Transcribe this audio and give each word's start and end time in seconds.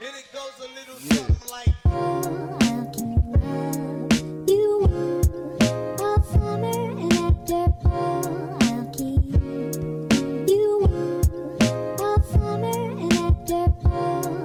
And 0.00 0.10
it 0.14 0.26
goes 0.32 0.54
a 0.60 0.68
little 0.78 0.94
something 0.94 1.50
like. 1.50 1.74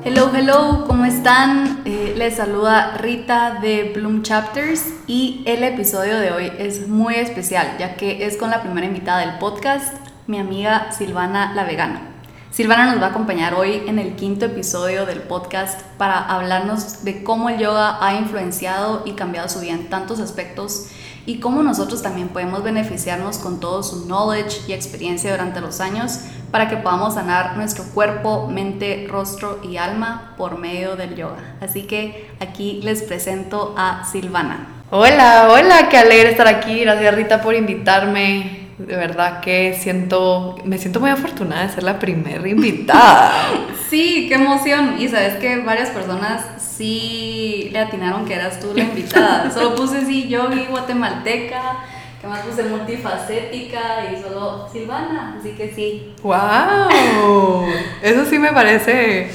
Hello, 0.03 0.31
hello, 0.33 0.85
¿cómo 0.87 1.05
están? 1.05 1.83
Eh, 1.85 2.15
les 2.17 2.37
saluda 2.37 2.97
Rita 2.97 3.59
de 3.61 3.91
Bloom 3.95 4.23
Chapters 4.23 4.91
y 5.05 5.43
el 5.45 5.63
episodio 5.63 6.17
de 6.17 6.31
hoy 6.31 6.51
es 6.57 6.87
muy 6.87 7.13
especial 7.13 7.77
ya 7.77 7.95
que 7.95 8.25
es 8.25 8.37
con 8.37 8.49
la 8.49 8.63
primera 8.63 8.87
invitada 8.87 9.19
del 9.19 9.37
podcast, 9.37 9.93
mi 10.25 10.39
amiga 10.39 10.91
Silvana 10.91 11.53
la 11.53 11.63
Vegana. 11.63 12.12
Silvana 12.53 12.91
nos 12.91 13.01
va 13.01 13.07
a 13.07 13.09
acompañar 13.09 13.55
hoy 13.55 13.81
en 13.87 13.97
el 13.97 14.13
quinto 14.13 14.45
episodio 14.45 15.07
del 15.07 15.23
podcast 15.23 15.81
para 15.97 16.19
hablarnos 16.19 17.03
de 17.03 17.23
cómo 17.23 17.49
el 17.49 17.57
yoga 17.57 17.97
ha 17.99 18.13
influenciado 18.13 19.01
y 19.05 19.13
cambiado 19.13 19.49
su 19.49 19.61
vida 19.61 19.71
en 19.71 19.89
tantos 19.89 20.19
aspectos 20.19 20.85
y 21.25 21.39
cómo 21.39 21.63
nosotros 21.63 22.03
también 22.03 22.27
podemos 22.29 22.61
beneficiarnos 22.61 23.39
con 23.39 23.59
todo 23.59 23.81
su 23.81 24.05
knowledge 24.05 24.61
y 24.67 24.73
experiencia 24.73 25.31
durante 25.31 25.61
los 25.61 25.81
años 25.81 26.19
para 26.51 26.69
que 26.69 26.77
podamos 26.77 27.15
sanar 27.15 27.57
nuestro 27.57 27.85
cuerpo, 27.85 28.47
mente, 28.47 29.07
rostro 29.09 29.59
y 29.63 29.77
alma 29.77 30.35
por 30.37 30.59
medio 30.59 30.95
del 30.95 31.15
yoga. 31.15 31.55
Así 31.59 31.87
que 31.87 32.29
aquí 32.39 32.81
les 32.83 33.01
presento 33.01 33.73
a 33.79 34.05
Silvana. 34.05 34.67
Hola, 34.91 35.47
hola, 35.49 35.89
qué 35.89 35.97
alegre 35.97 36.29
estar 36.29 36.47
aquí. 36.47 36.81
Gracias 36.81 37.15
Rita 37.15 37.41
por 37.41 37.55
invitarme. 37.55 38.62
De 38.87 38.95
verdad 38.95 39.39
que 39.39 39.77
siento, 39.79 40.55
me 40.65 40.77
siento 40.77 40.99
muy 40.99 41.09
afortunada 41.09 41.67
de 41.67 41.73
ser 41.73 41.83
la 41.83 41.99
primera 41.99 42.47
invitada. 42.47 43.31
Sí, 43.89 44.25
qué 44.27 44.35
emoción. 44.35 44.95
Y 44.97 45.07
sabes 45.07 45.35
que 45.35 45.57
varias 45.57 45.91
personas 45.91 46.41
sí 46.57 47.69
le 47.71 47.77
atinaron 47.77 48.25
que 48.25 48.33
eras 48.33 48.59
tú 48.59 48.73
la 48.75 48.85
invitada. 48.85 49.51
Solo 49.51 49.75
puse 49.75 50.03
sí, 50.03 50.27
yogi, 50.27 50.65
guatemalteca, 50.67 51.77
que 52.19 52.25
más 52.25 52.39
puse 52.39 52.63
multifacética 52.63 54.11
y 54.11 54.19
solo 54.19 54.67
Silvana. 54.71 55.35
Así 55.39 55.49
que 55.51 55.71
sí. 55.75 56.11
¡Wow! 56.23 57.67
Eso 58.01 58.25
sí 58.25 58.39
me 58.39 58.51
parece. 58.51 59.29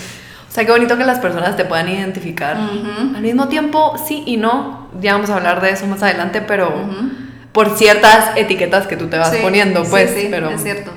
O 0.48 0.51
sea, 0.51 0.64
qué 0.64 0.73
bonito 0.73 0.98
que 0.98 1.05
las 1.05 1.20
personas 1.20 1.56
te 1.56 1.64
puedan 1.64 1.89
identificar. 1.89 2.56
Al 2.56 3.23
mismo 3.23 3.47
tiempo, 3.47 3.95
sí 4.08 4.25
y 4.27 4.39
no. 4.39 4.89
Ya 5.01 5.12
vamos 5.12 5.30
a 5.30 5.36
hablar 5.36 5.61
de 5.61 5.70
eso 5.70 5.86
más 5.86 6.03
adelante, 6.03 6.41
pero. 6.41 6.75
Por 7.59 7.77
ciertas 7.77 8.37
etiquetas 8.37 8.87
que 8.87 8.97
tú 8.97 9.09
te 9.09 9.19
vas 9.19 9.33
Sí, 9.33 9.39
poniendo, 9.42 9.83
pues. 9.83 10.11
sí, 10.11 10.28
pero 10.31 10.48
es 10.51 10.62
cierto. 10.62 10.92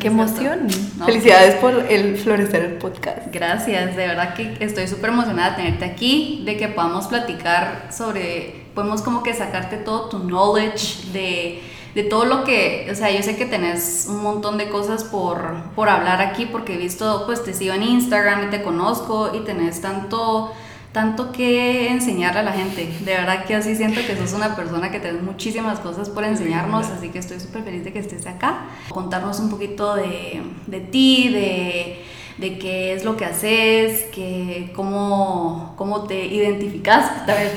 Qué 0.00 0.08
Es 0.08 0.12
cierto. 0.14 0.40
emoción. 0.40 0.66
No. 0.98 1.04
Felicidades 1.04 1.54
por 1.60 1.74
el 1.88 2.16
florecer 2.16 2.64
el 2.64 2.72
podcast. 2.72 3.18
Gracias, 3.32 3.94
de 3.94 4.06
verdad 4.08 4.34
que 4.34 4.56
estoy 4.58 4.88
súper 4.88 5.10
emocionada 5.10 5.50
de 5.50 5.56
tenerte 5.62 5.84
aquí, 5.84 6.42
de 6.44 6.56
que 6.56 6.66
podamos 6.66 7.06
platicar 7.06 7.86
sobre, 7.96 8.64
podemos 8.74 9.00
como 9.02 9.22
que 9.22 9.32
sacarte 9.32 9.76
todo 9.76 10.08
tu 10.08 10.18
knowledge 10.18 11.12
de, 11.12 11.62
de 11.94 12.02
todo 12.02 12.24
lo 12.24 12.42
que, 12.42 12.88
o 12.90 12.96
sea, 12.96 13.12
yo 13.12 13.22
sé 13.22 13.36
que 13.36 13.44
tenés 13.46 14.06
un 14.08 14.24
montón 14.24 14.58
de 14.58 14.68
cosas 14.70 15.04
por, 15.04 15.54
por 15.76 15.88
hablar 15.88 16.20
aquí 16.20 16.46
porque 16.46 16.74
he 16.74 16.78
visto, 16.78 17.22
pues 17.26 17.44
te 17.44 17.54
sigo 17.54 17.74
en 17.74 17.84
Instagram 17.84 18.48
y 18.48 18.50
te 18.50 18.62
conozco 18.62 19.30
y 19.32 19.44
tenés 19.44 19.80
tanto, 19.80 20.52
tanto 20.92 21.32
que 21.32 21.88
enseñarle 21.88 22.40
a 22.40 22.42
la 22.42 22.52
gente. 22.52 22.86
De 23.00 23.12
verdad 23.12 23.44
que 23.44 23.54
así 23.54 23.74
siento 23.74 24.00
que 24.06 24.16
sos 24.16 24.32
una 24.32 24.54
persona 24.54 24.90
que 24.90 25.00
tenés 25.00 25.22
muchísimas 25.22 25.80
cosas 25.80 26.08
por 26.10 26.24
enseñarnos, 26.24 26.86
así 26.90 27.08
que 27.08 27.18
estoy 27.18 27.40
súper 27.40 27.62
feliz 27.62 27.84
de 27.84 27.92
que 27.92 27.98
estés 27.98 28.26
acá. 28.26 28.66
Contarnos 28.90 29.40
un 29.40 29.50
poquito 29.50 29.94
de, 29.94 30.42
de 30.66 30.80
ti, 30.80 31.28
de 31.30 32.04
de 32.38 32.58
qué 32.58 32.94
es 32.94 33.04
lo 33.04 33.16
que 33.16 33.24
haces, 33.24 34.04
que, 34.12 34.72
cómo, 34.74 35.74
cómo 35.76 36.04
te 36.04 36.26
identificas. 36.26 37.10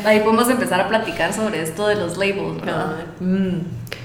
Ahí 0.06 0.20
podemos 0.20 0.50
empezar 0.50 0.82
a 0.82 0.88
platicar 0.88 1.34
sobre 1.34 1.62
esto 1.62 1.88
de 1.88 1.96
los 1.96 2.18
labels, 2.18 2.62
¿verdad? 2.62 3.06
Mm. 3.20 3.60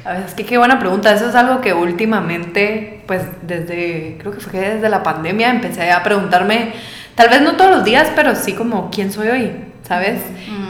A 0.05 0.12
ver, 0.12 0.23
es 0.27 0.34
que 0.34 0.45
qué 0.45 0.57
buena 0.57 0.79
pregunta. 0.79 1.13
Eso 1.13 1.29
es 1.29 1.35
algo 1.35 1.61
que 1.61 1.74
últimamente, 1.74 3.02
pues 3.07 3.23
desde, 3.42 4.17
creo 4.19 4.33
que 4.33 4.40
fue 4.40 4.61
desde 4.61 4.89
la 4.89 5.02
pandemia 5.02 5.51
empecé 5.51 5.90
a 5.90 6.02
preguntarme, 6.02 6.73
tal 7.20 7.29
vez 7.29 7.42
no 7.42 7.57
todos 7.57 7.70
los 7.70 7.85
días, 7.85 8.08
pero 8.17 8.35
sí 8.35 8.55
como, 8.55 8.91
¿quién 8.91 9.13
soy 9.13 9.29
hoy? 9.29 9.51
¿Sabes? 9.86 10.23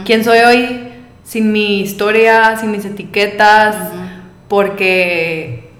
¿Quién 0.03 0.25
soy 0.25 0.39
hoy 0.39 0.81
sin 1.23 1.53
mi 1.53 1.79
historia, 1.79 2.57
sin 2.57 2.71
mis 2.71 2.83
etiquetas? 2.83 3.77
Porque 4.49 5.71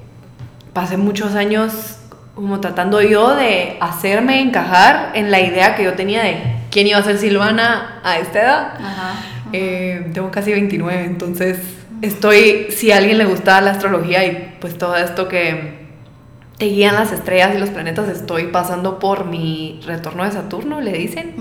pasé 0.72 0.96
muchos 0.96 1.36
años 1.36 1.98
como 2.36 2.62
tratando 2.62 3.02
yo 3.02 3.36
de 3.36 3.76
hacerme 3.82 4.40
encajar 4.40 5.12
en 5.14 5.30
la 5.30 5.42
idea 5.42 5.76
que 5.76 5.84
yo 5.84 5.96
tenía 5.96 6.24
de 6.24 6.38
quién 6.70 6.88
iba 6.88 7.00
a 7.00 7.04
ser 7.04 7.18
Silvana 7.18 8.00
a 8.06 8.20
esta 8.20 8.42
edad. 8.42 8.74
Ajá. 8.76 9.14
Eh, 9.52 10.10
tengo 10.14 10.32
casi 10.32 10.54
29, 10.54 11.04
entonces 11.04 11.60
estoy, 12.02 12.68
si 12.70 12.94
a 12.94 12.98
alguien 12.98 13.18
le 13.18 13.26
gusta 13.26 13.60
la 13.60 13.72
astrología 13.72 14.24
y 14.24 14.56
pues 14.62 14.78
todo 14.78 14.96
esto 14.96 15.28
que 15.28 15.81
te 16.62 16.68
guían 16.68 16.94
las 16.94 17.12
estrellas 17.12 17.56
y 17.56 17.58
los 17.58 17.72
planetas, 17.72 18.08
estoy 18.08 18.50
pasando 18.50 19.00
por 19.00 19.26
mi 19.26 19.80
retorno 19.84 20.24
de 20.24 20.32
Saturno, 20.32 20.80
le 20.80 20.92
dicen, 20.94 21.34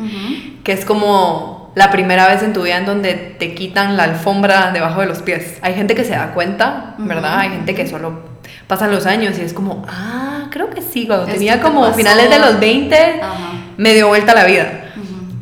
que 0.64 0.72
es 0.72 0.86
como 0.86 1.72
la 1.74 1.90
primera 1.90 2.26
vez 2.26 2.42
en 2.42 2.54
tu 2.54 2.62
vida 2.62 2.78
en 2.78 2.86
donde 2.86 3.12
te 3.12 3.54
quitan 3.54 3.98
la 3.98 4.04
alfombra 4.04 4.70
debajo 4.72 5.02
de 5.02 5.08
los 5.08 5.18
pies. 5.18 5.58
Hay 5.60 5.74
gente 5.74 5.94
que 5.94 6.04
se 6.04 6.12
da 6.12 6.32
cuenta, 6.32 6.94
¿verdad? 6.96 7.40
Hay 7.40 7.50
gente 7.50 7.74
que 7.74 7.86
solo 7.86 8.20
pasan 8.66 8.92
los 8.92 9.04
años 9.04 9.38
y 9.38 9.42
es 9.42 9.52
como, 9.52 9.84
ah, 9.88 10.48
creo 10.50 10.70
que 10.70 10.80
sí, 10.80 11.06
cuando 11.06 11.26
Esto 11.26 11.36
tenía 11.36 11.56
te 11.56 11.64
como 11.64 11.82
pasó. 11.82 11.96
finales 11.98 12.30
de 12.30 12.38
los 12.38 12.58
20, 12.58 13.20
Ajá. 13.20 13.36
me 13.76 13.92
dio 13.92 14.08
vuelta 14.08 14.34
la 14.34 14.46
vida. 14.46 14.84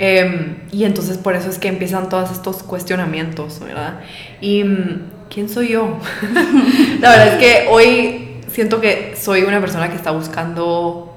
Eh, 0.01 0.57
y 0.73 0.83
entonces 0.87 1.19
por 1.19 1.37
eso 1.37 1.49
es 1.49 1.61
que 1.61 1.69
empiezan 1.69 2.09
todos 2.09 2.33
estos 2.33 2.65
cuestionamientos, 2.65 3.61
¿verdad? 3.61 4.01
Y 4.41 4.65
mm, 4.65 5.03
¿quién 5.31 5.49
soy 5.49 5.69
yo? 5.69 5.99
la 7.01 7.11
verdad 7.11 7.29
es 7.29 7.35
que 7.37 7.69
hoy 7.71 8.28
siento 8.51 8.81
que 8.81 9.15
soy 9.21 9.43
una 9.43 9.61
persona 9.61 9.89
que 9.91 9.97
está 9.97 10.11
buscando 10.11 11.15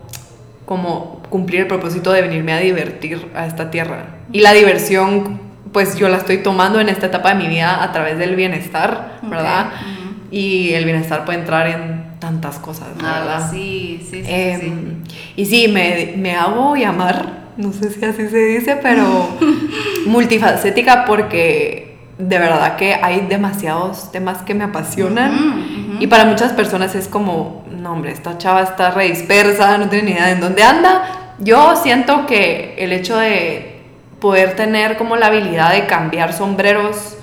como 0.66 1.22
cumplir 1.30 1.62
el 1.62 1.68
propósito 1.68 2.12
de 2.12 2.22
venirme 2.22 2.54
a 2.54 2.60
divertir 2.60 3.28
a 3.36 3.46
esta 3.46 3.72
tierra. 3.72 4.06
Y 4.32 4.42
la 4.42 4.54
diversión, 4.54 5.40
pues 5.74 5.98
yo 5.98 6.08
la 6.10 6.18
estoy 6.18 6.38
tomando 6.38 6.80
en 6.80 6.90
esta 6.90 7.08
etapa 7.08 7.30
de 7.30 7.36
mi 7.36 7.48
vida 7.48 7.84
a 7.84 7.92
través 7.92 8.18
del 8.18 8.36
bienestar, 8.36 9.20
¿verdad? 9.24 9.68
Ok, 9.68 9.74
ujú. 9.82 10.12
Y 10.32 10.74
el 10.74 10.86
bienestar 10.86 11.26
puede 11.26 11.40
entrar 11.40 11.68
en 11.68 12.12
tantas 12.20 12.58
cosas, 12.60 12.88
Ah, 13.04 13.20
¿verdad? 13.20 13.52
sí, 13.52 14.00
sí, 14.10 14.24
sí, 14.24 14.30
Em, 14.32 14.60
sí. 15.08 15.16
Y 15.36 15.46
sí, 15.46 15.68
me, 15.68 16.14
me 16.18 16.36
hago 16.36 16.76
llamar, 16.76 17.48
no 17.58 17.74
sé 17.74 17.90
si 17.92 18.06
así 18.06 18.30
se 18.30 18.38
dice, 18.38 18.78
pero 18.82 19.28
multifacética 20.06 21.06
porque 21.06 21.98
de 22.18 22.38
verdad 22.40 22.76
que 22.76 22.94
hay 22.94 23.26
demasiados 23.28 24.12
temas 24.12 24.40
que 24.44 24.54
me 24.54 24.64
apasionan. 24.64 25.81
Y 26.02 26.08
para 26.08 26.26
muchas 26.26 26.52
personas 26.54 26.96
es 26.96 27.08
como, 27.08 27.64
no 27.70 27.92
hombre, 27.94 28.12
esta 28.12 28.40
chava 28.40 28.64
está 28.64 28.90
re 28.90 29.06
dispersa, 29.08 29.78
no 29.78 29.88
tiene 29.88 30.06
ni 30.06 30.12
idea 30.14 30.26
de 30.26 30.32
en 30.32 30.40
dónde 30.40 30.64
anda. 30.64 31.36
Yo 31.38 31.76
siento 31.76 32.26
que 32.26 32.74
el 32.80 32.92
hecho 32.92 33.18
de 33.18 33.82
poder 34.20 34.56
tener 34.56 34.98
como 34.98 35.16
la 35.16 35.28
habilidad 35.28 35.72
de 35.72 35.86
cambiar 35.86 36.34
sombreros 36.34 37.18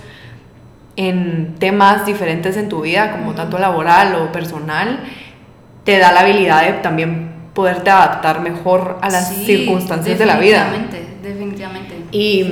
en 0.94 1.56
temas 1.58 2.06
diferentes 2.06 2.56
en 2.56 2.68
tu 2.68 2.82
vida, 2.82 3.10
como 3.10 3.34
tanto 3.34 3.58
laboral 3.58 4.14
o 4.14 4.30
personal, 4.30 5.00
te 5.82 5.98
da 5.98 6.12
la 6.12 6.20
habilidad 6.20 6.62
de 6.64 6.72
también 6.74 7.32
poderte 7.54 7.90
adaptar 7.90 8.40
mejor 8.42 8.98
a 9.02 9.10
las 9.10 9.28
Sí, 9.34 9.44
circunstancias 9.44 10.20
de 10.20 10.26
la 10.26 10.38
vida. 10.38 10.66
Definitivamente, 10.70 11.28
definitivamente. 11.28 11.94
Y 12.12 12.44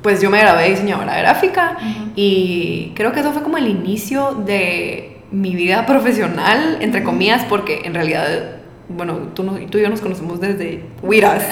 pues 0.00 0.20
yo 0.20 0.30
me 0.30 0.38
gradué 0.38 0.62
de 0.62 0.70
diseñadora 0.70 1.18
gráfica 1.18 1.76
Ujú. 1.80 2.10
y 2.14 2.92
creo 2.94 3.10
que 3.10 3.18
eso 3.18 3.32
fue 3.32 3.42
como 3.42 3.56
el 3.58 3.66
inicio 3.66 4.32
de 4.46 5.15
mi 5.30 5.54
vida 5.54 5.86
profesional, 5.86 6.78
entre 6.80 7.02
comillas, 7.02 7.44
porque 7.48 7.82
en 7.84 7.94
realidad, 7.94 8.28
bueno, 8.88 9.14
tú, 9.34 9.42
no- 9.42 9.54
tú 9.70 9.78
y 9.78 9.82
yo 9.82 9.88
nos 9.90 10.00
conocemos 10.00 10.40
desde 10.40 10.84
Wiras. 11.02 11.42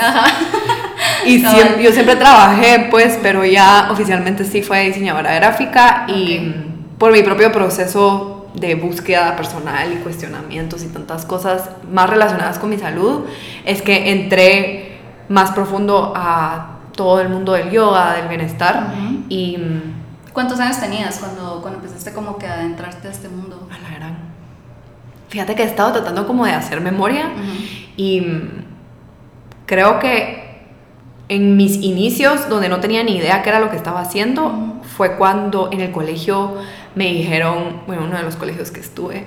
Y 1.26 1.40
siempre- 1.40 1.82
yo 1.82 1.90
siempre 1.92 2.16
trabajé, 2.16 2.88
pues, 2.90 3.18
pero 3.22 3.44
ya 3.44 3.88
oficialmente 3.90 4.44
sí 4.44 4.62
fue 4.62 4.84
diseñadora 4.86 5.34
gráfica 5.34 6.04
y 6.08 6.54
por 6.98 7.12
mi 7.12 7.22
propio 7.22 7.50
proceso 7.50 8.46
de 8.54 8.74
búsqueda 8.76 9.34
personal 9.34 9.92
y 9.92 9.96
cuestionamientos 9.96 10.84
y 10.84 10.88
tantas 10.88 11.24
cosas 11.24 11.70
más 11.90 12.08
relacionadas 12.08 12.58
con 12.58 12.70
mi 12.70 12.78
salud, 12.78 13.24
es 13.64 13.82
que 13.82 14.12
entré 14.12 14.98
más 15.28 15.50
profundo 15.52 16.12
a 16.14 16.78
todo 16.94 17.20
el 17.20 17.28
mundo 17.30 17.52
del 17.54 17.70
yoga, 17.70 18.14
del 18.14 18.28
bienestar 18.28 18.92
y 19.28 19.56
mm, 19.58 19.94
¿Cuántos 20.34 20.58
años 20.58 20.80
tenías 20.80 21.18
cuando, 21.18 21.60
cuando 21.62 21.78
empezaste 21.78 22.12
como 22.12 22.38
que 22.38 22.46
a 22.48 22.54
adentrarte 22.54 23.06
a 23.06 23.10
este 23.12 23.28
mundo? 23.28 23.53
Fíjate 25.34 25.56
que 25.56 25.64
he 25.64 25.66
estado 25.66 25.90
tratando 25.90 26.28
como 26.28 26.46
de 26.46 26.52
hacer 26.52 26.80
memoria 26.80 27.24
y 27.96 28.20
mm, 28.20 28.64
creo 29.66 29.98
que 29.98 30.44
en 31.28 31.56
mis 31.56 31.74
inicios, 31.82 32.48
donde 32.48 32.68
no 32.68 32.78
tenía 32.78 33.02
ni 33.02 33.16
idea 33.16 33.42
qué 33.42 33.48
era 33.48 33.58
lo 33.58 33.68
que 33.68 33.74
estaba 33.74 34.00
haciendo, 34.00 34.80
fue 34.96 35.16
cuando 35.16 35.70
en 35.72 35.80
el 35.80 35.90
colegio 35.90 36.54
me 36.94 37.06
dijeron, 37.06 37.80
bueno, 37.88 38.04
uno 38.04 38.16
de 38.16 38.22
los 38.22 38.36
colegios 38.36 38.70
que 38.70 38.78
estuve, 38.78 39.24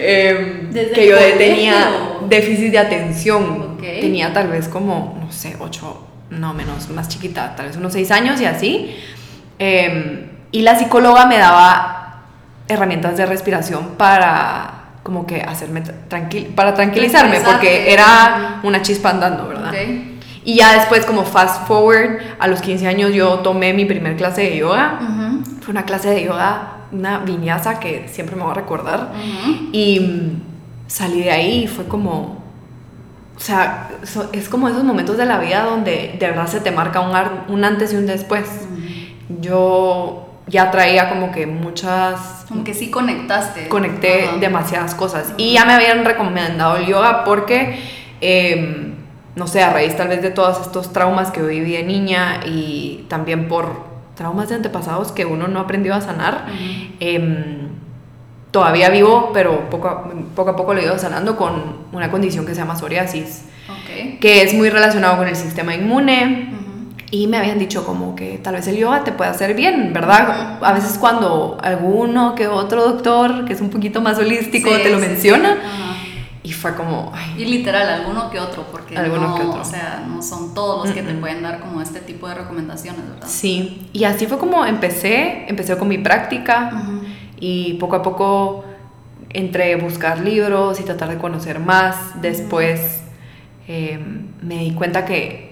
em, 0.00 0.70
¿Desde 0.70 0.92
que 0.92 1.08
yo 1.08 1.16
colegio? 1.16 1.36
tenía 1.36 1.88
déficit 2.28 2.70
de 2.70 2.78
atención. 2.78 3.76
Tenía 3.80 4.32
tal 4.32 4.46
vez 4.46 4.68
como, 4.68 5.18
no 5.20 5.32
sé, 5.32 5.56
ocho, 5.58 6.06
no 6.30 6.54
menos, 6.54 6.88
más 6.90 7.08
chiquita, 7.08 7.56
tal 7.56 7.66
vez 7.66 7.76
unos 7.76 7.92
seis 7.92 8.12
años 8.12 8.40
y 8.40 8.44
así. 8.44 8.94
Em, 9.58 10.28
y 10.52 10.62
la 10.62 10.78
psicóloga 10.78 11.26
me 11.26 11.38
daba 11.38 11.97
herramientas 12.68 13.16
de 13.16 13.26
respiración 13.26 13.90
para 13.96 14.74
como 15.02 15.26
que 15.26 15.40
hacerme 15.40 15.80
tranquil 16.08 16.48
para 16.54 16.74
tranquilizarme, 16.74 17.40
porque 17.40 17.92
era 17.92 18.60
una 18.62 18.82
chispa 18.82 19.10
andando, 19.10 19.48
¿verdad? 19.48 19.70
Ok. 19.70 20.18
Y 20.44 20.54
ya 20.56 20.74
después, 20.74 21.04
como 21.06 21.24
fast 21.24 21.66
forward, 21.66 22.18
a 22.38 22.46
los 22.46 22.60
15 22.62 22.86
años 22.86 23.12
yo 23.12 23.40
tomé 23.40 23.72
mi 23.74 23.84
primer 23.84 24.16
clase 24.16 24.42
de 24.42 24.56
yoga. 24.58 24.98
Ujú, 25.02 25.44
Fue 25.60 25.72
una 25.72 25.84
clase 25.84 26.10
de 26.10 26.24
yoga, 26.24 26.72
una 26.92 27.18
viñasa 27.18 27.78
que 27.80 28.08
siempre 28.08 28.34
me 28.36 28.42
voy 28.42 28.52
a 28.52 28.54
recordar. 28.54 29.12
ujú. 29.14 29.68
Y 29.72 30.00
mm, 30.00 30.42
salí 30.86 31.20
de 31.22 31.30
ahí 31.30 31.64
y 31.64 31.66
fue 31.68 31.84
como... 31.86 32.42
O 33.36 33.40
sea, 33.40 33.90
so- 34.04 34.30
es 34.32 34.48
como 34.48 34.68
esos 34.68 34.84
momentos 34.84 35.16
de 35.18 35.26
la 35.26 35.38
vida 35.38 35.64
donde 35.64 36.16
de 36.18 36.26
verdad 36.26 36.46
se 36.46 36.60
te 36.60 36.70
marca 36.70 37.00
un, 37.00 37.14
ar- 37.14 37.44
un 37.48 37.64
antes 37.64 37.92
y 37.92 37.96
un 37.96 38.06
después. 38.06 38.44
Yo 39.40 40.28
ya 40.46 40.70
traía 40.70 41.08
como 41.10 41.30
que 41.30 41.46
muchas 41.46 42.37
Como 42.48 42.64
que 42.64 42.74
sí 42.74 42.90
conectaste. 42.90 43.68
conecté 43.68 44.24
Ajá. 44.28 44.36
demasiadas 44.38 44.94
cosas. 44.94 45.34
Y 45.36 45.52
ya 45.52 45.64
me 45.64 45.74
habían 45.74 46.04
recomendado 46.04 46.76
el 46.76 46.86
yoga 46.86 47.24
porque, 47.24 47.78
eh, 48.20 48.92
no 49.36 49.46
sé, 49.46 49.62
a 49.62 49.70
raíz 49.72 49.96
tal 49.96 50.08
vez 50.08 50.22
de 50.22 50.30
todos 50.30 50.60
estos 50.62 50.92
traumas 50.92 51.30
que 51.30 51.40
yo 51.40 51.46
viví 51.46 51.72
de 51.72 51.82
niña 51.82 52.40
y 52.46 53.04
también 53.08 53.48
por 53.48 53.86
traumas 54.14 54.48
de 54.48 54.56
antepasados 54.56 55.12
que 55.12 55.24
uno 55.26 55.46
no 55.46 55.60
aprendió 55.60 55.94
a 55.94 56.00
sanar, 56.00 56.46
eh, 56.98 57.68
todavía 58.50 58.88
vivo, 58.88 59.30
pero 59.32 59.68
poco 59.70 59.88
a, 59.88 60.04
poco 60.34 60.50
a 60.50 60.56
poco 60.56 60.74
lo 60.74 60.80
he 60.80 60.84
ido 60.84 60.98
sanando 60.98 61.36
con 61.36 61.52
una 61.92 62.10
condición 62.10 62.46
que 62.46 62.54
se 62.54 62.60
llama 62.60 62.74
psoriasis, 62.76 63.44
Ok. 63.68 64.18
que 64.20 64.42
es 64.42 64.54
muy 64.54 64.70
relacionado 64.70 65.18
con 65.18 65.28
el 65.28 65.36
sistema 65.36 65.74
inmune. 65.74 66.48
Y 67.10 67.26
me 67.26 67.38
habían 67.38 67.58
dicho 67.58 67.86
como 67.86 68.14
que 68.14 68.36
tal 68.38 68.54
vez 68.54 68.66
el 68.68 68.76
yoga 68.76 69.02
te 69.02 69.12
puede 69.12 69.30
hacer 69.30 69.54
bien, 69.54 69.92
¿verdad? 69.94 70.58
A 70.62 70.72
veces 70.74 70.98
cuando 70.98 71.56
alguno 71.62 72.34
que 72.34 72.48
otro 72.48 72.84
doctor, 72.84 73.46
que 73.46 73.54
es 73.54 73.60
un 73.62 73.70
poquito 73.70 74.02
más 74.02 74.18
holístico, 74.18 74.68
Sí, 74.74 74.82
te 74.82 74.90
lo 74.90 75.00
sí, 75.00 75.06
menciona. 75.06 75.54
sí. 75.54 75.94
Y 76.42 76.52
fue 76.52 76.74
como, 76.74 77.10
ay, 77.14 77.42
Y 77.42 77.44
literal, 77.46 77.88
alguno 77.88 78.30
que 78.30 78.38
otro, 78.38 78.64
porque 78.70 78.96
Alguno 78.96 79.28
no, 79.28 79.34
que 79.36 79.42
otro. 79.42 79.60
o 79.62 79.64
sea, 79.64 80.04
no 80.06 80.22
son 80.22 80.54
todos 80.54 80.84
los 80.86 80.94
que 80.94 81.02
te 81.02 81.12
pueden 81.14 81.42
dar 81.42 81.60
como 81.60 81.80
este 81.82 82.00
tipo 82.00 82.28
de 82.28 82.34
recomendaciones, 82.36 83.02
¿verdad? 83.08 83.26
sí. 83.28 83.88
Y 83.92 84.04
así 84.04 84.26
fue 84.26 84.38
como 84.38 84.64
empecé, 84.66 85.46
empecé 85.48 85.76
con 85.78 85.88
mi 85.88 85.98
práctica 85.98 86.70
y 87.40 87.74
poco 87.74 87.96
a 87.96 88.02
poco 88.02 88.64
entre 89.30 89.76
buscar 89.76 90.20
libros 90.20 90.78
y 90.80 90.84
tratar 90.84 91.08
de 91.10 91.16
conocer 91.18 91.58
más. 91.58 91.96
Después 92.22 93.00
eh, 93.66 93.98
me 94.42 94.58
di 94.58 94.72
cuenta 94.72 95.04
que 95.04 95.47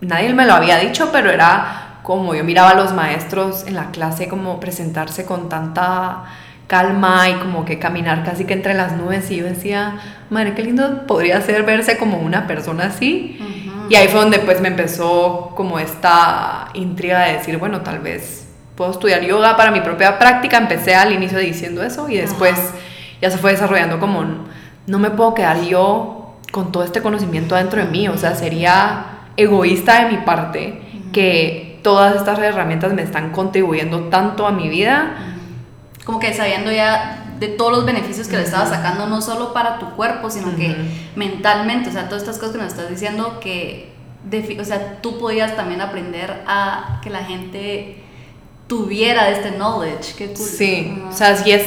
nadie 0.00 0.32
me 0.34 0.46
lo 0.46 0.54
había 0.54 0.78
dicho, 0.78 1.10
pero 1.12 1.30
era 1.30 2.00
como 2.02 2.34
yo 2.34 2.44
miraba 2.44 2.70
a 2.70 2.74
los 2.74 2.92
maestros 2.92 3.66
en 3.66 3.74
la 3.74 3.90
clase 3.90 4.28
como 4.28 4.58
presentarse 4.58 5.24
con 5.24 5.48
tanta 5.48 6.24
calma 6.66 7.28
y 7.28 7.34
como 7.34 7.64
que 7.64 7.78
caminar 7.78 8.24
casi 8.24 8.44
que 8.44 8.54
entre 8.54 8.74
las 8.74 8.92
nubes 8.92 9.30
y 9.30 9.36
yo 9.36 9.44
decía, 9.44 9.98
madre, 10.30 10.54
qué 10.54 10.62
lindo 10.62 11.06
podría 11.06 11.40
ser 11.40 11.64
verse 11.64 11.98
como 11.98 12.18
una 12.18 12.46
persona 12.46 12.84
así. 12.84 13.38
Y 13.88 13.96
ahí 13.96 14.06
fue 14.06 14.20
donde 14.20 14.38
pues 14.38 14.60
me 14.60 14.68
empezó 14.68 15.52
como 15.56 15.80
esta 15.80 16.68
intriga 16.74 17.24
de 17.24 17.32
decir, 17.34 17.58
bueno, 17.58 17.80
tal 17.80 17.98
vez 17.98 18.48
puedo 18.76 18.92
estudiar 18.92 19.22
yoga 19.22 19.56
para 19.56 19.72
mi 19.72 19.80
propia 19.80 20.16
práctica. 20.16 20.58
Empecé 20.58 20.94
al 20.94 21.12
inicio 21.12 21.38
diciendo 21.38 21.82
eso 21.82 22.08
y 22.08 22.18
después 22.18 22.54
ya 23.20 23.32
se 23.32 23.38
fue 23.38 23.50
desarrollando 23.50 23.98
como, 23.98 24.24
no 24.86 24.98
me 25.00 25.10
puedo 25.10 25.34
quedar 25.34 25.60
yo 25.62 26.36
con 26.52 26.70
todo 26.70 26.84
este 26.84 27.02
conocimiento 27.02 27.56
dentro 27.56 27.84
de 27.84 27.90
mí. 27.90 28.06
O 28.06 28.16
sea, 28.16 28.36
sería 28.36 29.19
egoísta 29.36 30.04
de 30.04 30.10
mi 30.12 30.18
parte 30.24 30.80
que 31.12 31.78
todas 31.82 32.16
estas 32.16 32.38
herramientas 32.38 32.92
me 32.92 33.02
están 33.02 33.30
contribuyendo 33.30 34.04
tanto 34.04 34.46
a 34.46 34.52
mi 34.52 34.68
vida. 34.68 35.16
Como 36.04 36.18
que 36.18 36.32
sabiendo 36.34 36.70
ya 36.72 37.16
de 37.38 37.48
todos 37.48 37.72
los 37.72 37.86
beneficios 37.86 38.28
que 38.28 38.36
le 38.36 38.42
estabas 38.42 38.68
sacando, 38.68 39.06
no 39.06 39.22
solo 39.22 39.52
para 39.54 39.78
tu 39.78 39.90
cuerpo, 39.90 40.28
sino 40.30 40.54
que 40.56 40.76
mentalmente, 41.16 41.88
o 41.88 41.92
sea, 41.92 42.04
todas 42.08 42.22
estas 42.22 42.38
cosas 42.38 42.52
que 42.56 42.62
nos 42.62 42.72
estás 42.72 42.90
diciendo, 42.90 43.40
que, 43.40 43.90
defi- 44.30 44.60
o 44.60 44.64
sea, 44.64 44.98
tú 45.00 45.18
podías 45.18 45.56
también 45.56 45.80
aprender 45.80 46.42
a 46.46 47.00
que 47.02 47.08
la 47.08 47.24
gente 47.24 47.96
tuviera 48.66 49.30
este 49.30 49.52
knowledge. 49.52 50.14
Qué 50.16 50.26
cool. 50.26 50.36
Sí, 50.36 51.02
o 51.08 51.12
sea, 51.12 51.34
sí 51.36 51.50
es, 51.50 51.64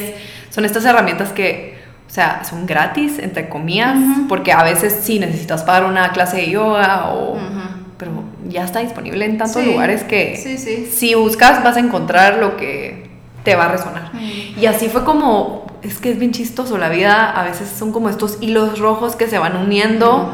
son 0.50 0.64
estas 0.64 0.84
herramientas 0.84 1.32
que, 1.32 1.73
o 2.14 2.16
sea, 2.16 2.44
son 2.44 2.64
gratis, 2.64 3.18
entre 3.18 3.48
comillas, 3.48 3.96
porque 4.28 4.52
a 4.52 4.62
veces 4.62 5.00
sí 5.02 5.18
necesitas 5.18 5.64
pagar 5.64 5.82
una 5.86 6.12
clase 6.12 6.36
de 6.36 6.50
yoga 6.50 7.10
o... 7.10 7.32
Ujú. 7.32 7.40
Pero 7.98 8.12
ya 8.48 8.62
está 8.62 8.78
disponible 8.78 9.24
en 9.24 9.36
tantos 9.36 9.60
Sí, 9.60 9.72
lugares 9.72 10.04
que 10.04 10.36
sí, 10.36 10.56
sí. 10.56 10.88
si 10.92 11.16
buscas 11.16 11.64
vas 11.64 11.76
a 11.76 11.80
encontrar 11.80 12.36
lo 12.38 12.56
que 12.56 13.10
te 13.42 13.56
va 13.56 13.64
a 13.64 13.68
resonar. 13.72 14.12
Ujú. 14.14 14.60
Y 14.60 14.66
así 14.66 14.88
fue 14.88 15.02
como, 15.04 15.66
es 15.82 15.98
que 15.98 16.12
es 16.12 16.18
bien 16.20 16.30
chistoso, 16.30 16.78
la 16.78 16.88
vida 16.88 17.32
a 17.32 17.42
veces 17.42 17.68
son 17.68 17.90
como 17.90 18.08
estos 18.08 18.38
hilos 18.40 18.78
rojos 18.78 19.16
que 19.16 19.26
se 19.26 19.38
van 19.38 19.56
uniendo 19.56 20.32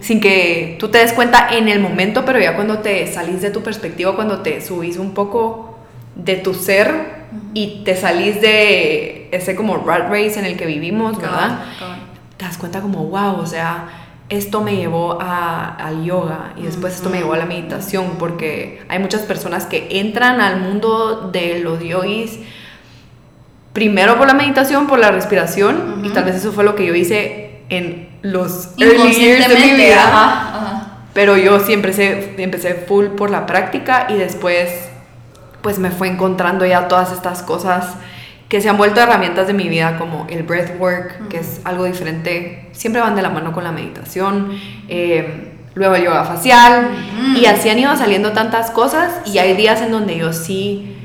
sin 0.00 0.20
que 0.20 0.76
tú 0.80 0.88
te 0.88 0.98
des 0.98 1.12
cuenta 1.12 1.46
en 1.52 1.68
el 1.68 1.78
momento, 1.78 2.24
pero 2.24 2.40
ya 2.40 2.56
cuando 2.56 2.78
te 2.78 3.06
salís 3.12 3.42
de 3.42 3.50
tu 3.50 3.62
perspectiva, 3.62 4.16
cuando 4.16 4.40
te 4.40 4.60
subís 4.60 4.96
un 4.96 5.14
poco 5.14 5.75
de 6.16 6.36
tu 6.36 6.54
ser 6.54 7.14
y 7.54 7.82
te 7.84 7.94
salís 7.96 8.40
de 8.40 9.28
ese 9.32 9.54
como 9.54 9.76
rat 9.76 10.08
race 10.10 10.38
en 10.38 10.46
el 10.46 10.56
que 10.56 10.66
vivimos, 10.66 11.18
¿verdad? 11.20 11.60
Te 12.36 12.44
das 12.44 12.58
cuenta 12.58 12.80
como, 12.80 13.04
wow, 13.04 13.36
o 13.40 13.46
sea, 13.46 13.84
esto 14.28 14.60
me 14.60 14.76
llevó 14.76 15.18
a- 15.20 15.74
al 15.76 16.04
yoga 16.04 16.52
y 16.56 16.62
después 16.62 16.94
esto 16.96 17.10
me 17.10 17.18
llevó 17.18 17.34
a 17.34 17.38
la 17.38 17.46
meditación, 17.46 18.12
porque 18.18 18.82
hay 18.88 18.98
muchas 18.98 19.22
personas 19.22 19.66
que 19.66 19.86
entran 20.00 20.40
al 20.40 20.60
mundo 20.60 21.30
de 21.32 21.60
los 21.60 21.80
yogis 21.82 22.40
primero 23.72 24.16
por 24.16 24.26
la 24.26 24.34
meditación, 24.34 24.86
por 24.86 24.98
la 24.98 25.10
respiración, 25.10 26.02
y 26.04 26.10
tal 26.10 26.24
vez 26.24 26.36
eso 26.36 26.52
fue 26.52 26.64
lo 26.64 26.74
que 26.74 26.86
yo 26.86 26.94
hice 26.94 27.60
en 27.68 28.08
los 28.22 28.70
early 28.78 29.12
years 29.12 29.48
de 29.48 29.54
mi 29.56 29.72
vida. 29.72 30.02
ajá, 30.02 30.56
ajá. 30.56 30.86
Pero 31.12 31.36
yo 31.36 31.60
sí 31.60 31.72
empecé, 31.72 32.34
empecé 32.38 32.74
full 32.74 33.06
por 33.08 33.30
la 33.30 33.46
práctica 33.46 34.06
y 34.08 34.14
después 34.14 34.70
pues 35.66 35.80
me 35.80 35.90
fue 35.90 36.06
encontrando 36.06 36.64
ya 36.64 36.86
todas 36.86 37.10
estas 37.10 37.42
cosas 37.42 37.94
que 38.48 38.60
se 38.60 38.68
han 38.68 38.76
vuelto 38.76 39.00
herramientas 39.00 39.48
de 39.48 39.52
mi 39.52 39.68
vida 39.68 39.98
como 39.98 40.24
el 40.30 40.44
breathwork, 40.44 41.26
que 41.26 41.38
es 41.38 41.60
algo 41.64 41.82
diferente, 41.86 42.68
siempre 42.70 43.00
van 43.02 43.16
de 43.16 43.22
la 43.22 43.30
mano 43.30 43.50
con 43.52 43.64
la 43.64 43.72
meditación, 43.72 44.50
eh, 44.88 45.54
luego 45.74 45.96
el 45.96 46.04
yoga 46.04 46.22
facial 46.22 46.90
y 47.36 47.46
así 47.46 47.68
han 47.68 47.80
ido 47.80 47.96
saliendo 47.96 48.30
tantas 48.30 48.70
cosas 48.70 49.12
y 49.24 49.38
hay 49.38 49.56
días 49.56 49.82
en 49.82 49.90
donde 49.90 50.16
yo 50.16 50.32
sí 50.32 50.96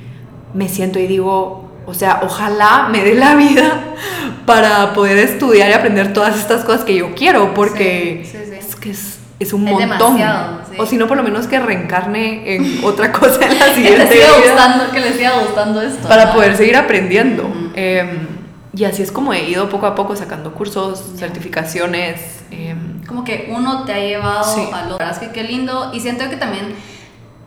me 0.53 0.69
siento 0.69 0.99
y 0.99 1.07
digo, 1.07 1.71
o 1.87 1.93
sea, 1.95 2.19
ojalá 2.21 2.87
me 2.91 3.03
dé 3.03 3.15
la 3.15 3.33
vida 3.33 3.79
para 4.45 4.93
poder 4.93 5.17
estudiar 5.17 5.69
y 5.71 5.73
aprender 5.73 6.13
todas 6.13 6.37
estas 6.37 6.63
cosas 6.63 6.83
que 6.85 6.93
yo 6.95 7.15
quiero, 7.15 7.55
porque 7.55 8.21
Sí, 8.31 8.37
sí, 8.37 8.45
sí. 8.51 8.57
es 8.59 8.75
que 8.75 8.91
es, 8.91 9.19
es 9.39 9.53
un 9.53 9.67
Es 9.67 9.71
montón. 9.73 10.15
demasiado, 10.17 10.60
sí. 10.71 10.77
O 10.79 10.85
si 10.85 10.97
no, 10.97 11.07
por 11.07 11.17
lo 11.17 11.23
menos 11.23 11.47
que 11.47 11.59
reencarne 11.59 12.55
en 12.55 12.79
otra 12.83 13.11
cosa 13.11 13.45
en 13.45 13.59
la 13.59 13.65
Que 13.67 13.73
siguiente 13.75 13.99
les 14.05 14.09
siga 14.13 14.25
vida 14.37 14.37
gustando, 14.53 14.91
que 14.91 14.99
les 14.99 15.15
siga 15.15 15.31
gustando 15.39 15.81
esto. 15.81 16.07
para 16.07 16.33
poder 16.33 16.55
seguir 16.57 16.75
aprendiendo. 16.77 17.51
Em, 17.75 18.27
y 18.73 18.85
así 18.85 19.01
es 19.03 19.11
como 19.11 19.33
he 19.33 19.49
ido 19.49 19.67
poco 19.69 19.85
a 19.85 19.95
poco 19.95 20.15
sacando 20.15 20.53
cursos, 20.53 21.03
certificaciones. 21.17 22.43
em, 22.51 23.03
como 23.05 23.23
que 23.23 23.49
uno 23.55 23.83
te 23.85 23.93
ha 23.93 23.99
llevado 23.99 24.43
Sí. 24.43 24.61
a 24.73 24.85
lo 24.85 24.97
verdad 24.97 25.11
es 25.11 25.19
que 25.27 25.31
qué 25.33 25.43
lindo 25.43 25.91
y 25.93 25.99
siento 25.99 26.29
que 26.29 26.37
también 26.37 26.73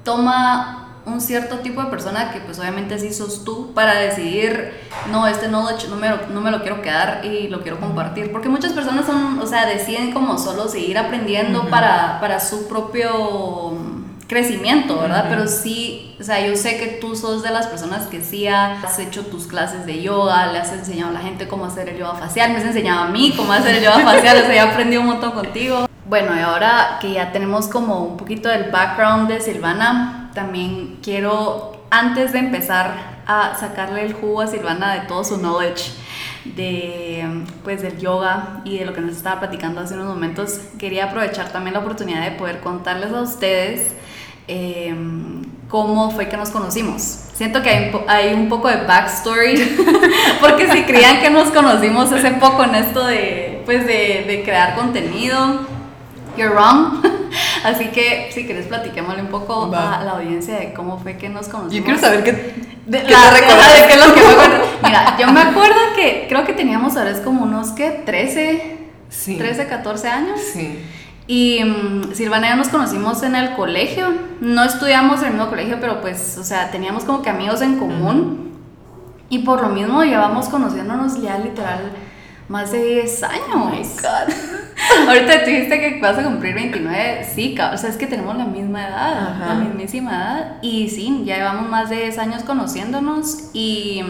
toma 0.04 0.83
un 1.06 1.20
cierto 1.20 1.58
tipo 1.58 1.82
de 1.82 1.90
persona 1.90 2.32
que 2.32 2.40
pues 2.40 2.58
obviamente 2.58 2.98
sí 2.98 3.12
sos 3.12 3.44
tú 3.44 3.72
para 3.74 3.94
decidir 3.94 4.72
no 5.10 5.26
este 5.26 5.48
knowledge 5.48 5.88
no 5.88 5.96
me 5.96 6.08
lo, 6.08 6.18
no 6.30 6.40
me 6.40 6.50
lo 6.50 6.60
quiero 6.60 6.80
quedar 6.80 7.24
y 7.24 7.48
lo 7.48 7.62
quiero 7.62 7.78
compartir 7.78 8.32
porque 8.32 8.48
muchas 8.48 8.72
personas 8.72 9.06
son 9.06 9.38
o 9.38 9.46
sea 9.46 9.66
deciden 9.66 10.12
como 10.12 10.38
solo 10.38 10.68
seguir 10.68 10.96
aprendiendo 10.96 11.68
para, 11.68 12.18
para 12.20 12.40
su 12.40 12.68
propio 12.68 13.72
mm, 13.72 14.26
crecimiento 14.26 14.98
verdad 14.98 15.26
pero 15.28 15.46
sí 15.46 16.16
o 16.18 16.22
sea 16.22 16.46
yo 16.46 16.56
sé 16.56 16.78
que 16.78 16.98
tú 17.00 17.14
sos 17.14 17.42
de 17.42 17.50
las 17.50 17.66
personas 17.66 18.06
que 18.06 18.22
sí 18.22 18.46
has 18.46 18.98
hecho 18.98 19.26
tus 19.26 19.46
clases 19.46 19.84
de 19.84 20.02
yoga 20.02 20.52
le 20.52 20.58
has 20.58 20.72
enseñado 20.72 21.10
a 21.10 21.14
la 21.14 21.20
gente 21.20 21.48
cómo 21.48 21.66
hacer 21.66 21.90
el 21.90 21.98
yoga 21.98 22.14
facial 22.14 22.52
me 22.52 22.58
has 22.58 22.64
enseñado 22.64 23.02
a 23.02 23.08
mí 23.08 23.34
cómo 23.36 23.52
hacer 23.52 23.74
el 23.74 23.84
yoga 23.84 24.00
facial 24.00 24.38
o 24.42 24.46
sea 24.46 24.54
ya 24.54 24.72
aprendí 24.72 24.96
un 24.96 25.06
montón 25.06 25.32
contigo. 25.32 25.86
Bueno, 26.06 26.36
y 26.36 26.40
ahora 26.40 26.98
que 27.00 27.12
ya 27.12 27.32
tenemos 27.32 27.66
como 27.66 28.04
un 28.04 28.18
poquito 28.18 28.50
del 28.50 28.70
background 28.70 29.26
de 29.26 29.40
Silvana, 29.40 30.23
también 30.34 30.98
quiero, 31.02 31.76
antes 31.90 32.32
de 32.32 32.40
empezar 32.40 33.22
a 33.26 33.56
sacarle 33.58 34.04
el 34.04 34.12
jugo 34.12 34.42
a 34.42 34.46
Silvana 34.46 34.94
de 34.94 35.00
todo 35.06 35.24
su 35.24 35.38
knowledge 35.38 35.92
de, 36.44 37.44
pues, 37.62 37.82
del 37.82 37.98
yoga 37.98 38.60
y 38.64 38.78
de 38.78 38.84
lo 38.84 38.92
que 38.92 39.00
nos 39.00 39.16
estaba 39.16 39.40
platicando 39.40 39.80
hace 39.80 39.94
unos 39.94 40.08
momentos, 40.08 40.60
quería 40.78 41.06
aprovechar 41.06 41.50
también 41.50 41.74
la 41.74 41.80
oportunidad 41.80 42.22
de 42.22 42.32
poder 42.32 42.60
contarles 42.60 43.12
a 43.12 43.22
ustedes 43.22 43.94
eh, 44.46 44.94
cómo 45.68 46.10
fue 46.10 46.28
que 46.28 46.36
nos 46.36 46.50
conocimos. 46.50 47.00
Siento 47.02 47.62
que 47.62 47.70
hay 47.70 47.92
hay 48.06 48.34
un 48.34 48.48
poco 48.48 48.68
de 48.68 48.76
backstory, 48.84 49.76
porque 50.40 50.70
si 50.70 50.82
creían 50.82 51.20
que 51.20 51.30
nos 51.30 51.48
conocimos 51.48 52.12
hace 52.12 52.32
poco 52.32 52.64
en 52.64 52.74
esto 52.74 53.06
de, 53.06 53.62
pues 53.64 53.86
de 53.86 54.42
crear 54.44 54.76
contenido, 54.76 55.73
you're 56.36 56.54
wrong. 56.54 57.02
Así 57.64 57.86
que 57.88 58.30
si 58.32 58.44
quieres 58.44 58.66
platiquémosle 58.66 59.22
un 59.22 59.28
poco 59.28 59.70
Va. 59.70 59.98
a 59.98 60.04
la 60.04 60.12
audiencia 60.12 60.56
de 60.58 60.72
cómo 60.74 60.98
fue 60.98 61.16
que 61.16 61.28
nos 61.28 61.48
conocimos. 61.48 61.74
Yo 61.74 61.84
quiero 61.84 61.98
saber 61.98 62.22
qué, 62.22 62.32
De, 62.86 63.02
qué 63.02 63.10
la- 63.12 63.30
te 63.30 63.80
de 63.82 63.86
qué 63.88 63.94
es 63.94 64.06
lo 64.06 64.14
que 64.14 64.20
me 64.20 64.26
acuerdo. 64.32 64.64
Mira, 64.82 65.16
yo 65.18 65.32
me 65.32 65.40
acuerdo 65.40 65.74
que 65.96 66.26
creo 66.28 66.44
que 66.44 66.52
teníamos 66.52 66.96
ahora 66.96 67.10
es 67.10 67.20
como 67.20 67.44
unos 67.44 67.70
que 67.70 67.90
13, 67.90 68.78
Sí. 69.08 69.36
13, 69.36 69.66
14 69.66 70.08
años. 70.08 70.40
Sí. 70.52 70.84
Y 71.26 71.64
mm, 71.64 72.12
Silvana 72.14 72.48
y 72.48 72.50
yo 72.50 72.56
nos 72.56 72.68
conocimos 72.68 73.22
en 73.22 73.34
el 73.36 73.54
colegio. 73.54 74.12
No 74.40 74.62
estudiamos 74.64 75.20
en 75.22 75.28
el 75.28 75.32
mismo 75.34 75.48
colegio, 75.48 75.78
pero 75.80 76.00
pues, 76.02 76.36
o 76.38 76.44
sea, 76.44 76.70
teníamos 76.70 77.04
como 77.04 77.22
que 77.22 77.30
amigos 77.30 77.62
en 77.62 77.78
común. 77.78 78.52
Y 79.30 79.38
por 79.38 79.62
lo 79.62 79.68
mismo 79.70 80.04
llevamos 80.04 80.48
conociéndonos 80.48 81.20
ya 81.22 81.38
literal 81.38 81.92
más 82.48 82.72
de 82.72 82.84
10 82.84 83.22
años. 83.22 83.96
Ahorita 85.08 85.44
tú 85.44 85.50
dijiste 85.50 85.80
que 85.80 86.00
vas 86.00 86.18
a 86.18 86.22
cumplir 86.24 86.54
29. 86.54 87.26
Sí, 87.34 87.54
o 87.58 87.76
sea, 87.76 87.90
es 87.90 87.96
que 87.96 88.06
tenemos 88.06 88.36
la 88.36 88.44
misma 88.44 88.86
edad, 88.86 89.28
Ajá. 89.28 89.46
la 89.46 89.54
mismísima 89.54 90.10
edad. 90.10 90.52
Y 90.62 90.88
sí, 90.88 91.22
ya 91.24 91.36
llevamos 91.36 91.68
más 91.68 91.90
de 91.90 91.96
10 91.96 92.18
años 92.18 92.42
conociéndonos. 92.42 93.50
Y 93.52 94.02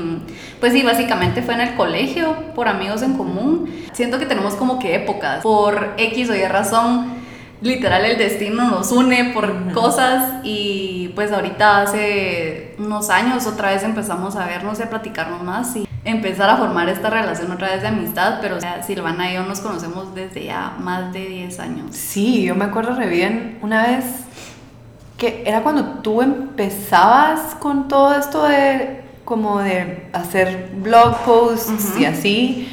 pues 0.61 0.73
sí, 0.73 0.83
básicamente 0.83 1.43
fue 1.43 1.55
en 1.55 1.61
el 1.61 1.75
colegio, 1.75 2.37
por 2.55 2.69
amigos 2.69 3.03
en 3.03 3.17
común. 3.17 3.71
Siento 3.93 4.19
que 4.19 4.27
tenemos 4.27 4.55
como 4.55 4.79
que 4.79 4.95
épocas. 4.95 5.43
Por 5.43 5.95
X 5.97 6.31
o 6.31 6.35
Y 6.35 6.45
razón, 6.45 7.15
literal 7.61 8.05
el 8.05 8.19
destino 8.19 8.71
nos 8.71 8.93
une 8.93 9.33
por 9.33 9.73
cosas. 9.73 10.41
Y 10.45 11.13
pues 11.15 11.33
ahorita 11.33 11.83
hace 11.83 12.75
unos 12.79 13.11
años 13.11 13.47
otra 13.47 13.71
vez 13.73 13.83
empezamos 13.83 14.37
a 14.37 14.47
vernos 14.47 14.81
y 14.81 14.83
a 14.83 14.91
platicarnos 14.91 15.43
más. 15.43 15.77
Y 15.77 15.87
empezar 16.05 16.51
a 16.51 16.57
formar 16.57 16.89
esta 16.89 17.11
relación 17.11 17.51
otra 17.51 17.71
vez 17.71 17.83
de 17.83 17.89
amistad. 17.89 18.39
Pero 18.41 18.57
o 18.57 18.61
sea, 18.61 18.83
Silvana 18.83 19.31
y 19.31 19.35
yo 19.35 19.45
nos 19.45 19.61
conocemos 19.61 20.15
desde 20.15 20.45
ya 20.45 20.75
más 20.79 21.13
de 21.13 21.27
10 21.27 21.61
años. 21.61 21.97
Sí, 21.97 22.45
yo 22.45 22.55
me 22.55 22.65
acuerdo 22.65 22.95
re 22.95 23.09
bien 23.09 23.59
una 23.63 23.87
vez 23.87 24.05
que 25.17 25.45
era 25.47 25.63
cuando 25.63 26.01
tú 26.01 26.23
empezabas 26.23 27.55
con 27.57 27.89
todo 27.89 28.15
esto 28.15 28.45
de 28.47 29.03
como 29.25 29.61
de 29.61 30.09
hacer 30.13 30.73
blog 30.77 31.17
posts 31.25 31.99
y 31.99 32.05
así. 32.05 32.69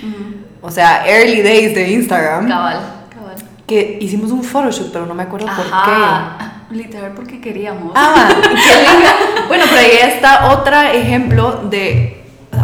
O 0.62 0.70
sea, 0.70 1.08
early 1.08 1.42
days 1.42 1.74
de 1.74 1.92
Instagram. 1.92 2.48
Cabal, 2.48 2.80
cabal. 3.10 3.36
Que 3.66 3.98
hicimos 4.02 4.32
un 4.32 4.44
photoshoot, 4.44 4.92
pero 4.92 5.06
no 5.06 5.14
me 5.14 5.24
acuerdo 5.24 5.48
por 5.48 5.66
qué. 5.66 6.52
Literal 6.76 7.12
porque 7.14 7.42
queríamos. 7.42 7.94
Ah, 7.96 8.30
qué 8.42 8.50
linda. 8.50 9.16
Bueno, 9.48 9.66
pero 9.70 9.82
ahí 9.82 10.14
está 10.14 10.52
otro 10.52 10.80
ejemplo 10.82 11.64
de 11.70 12.21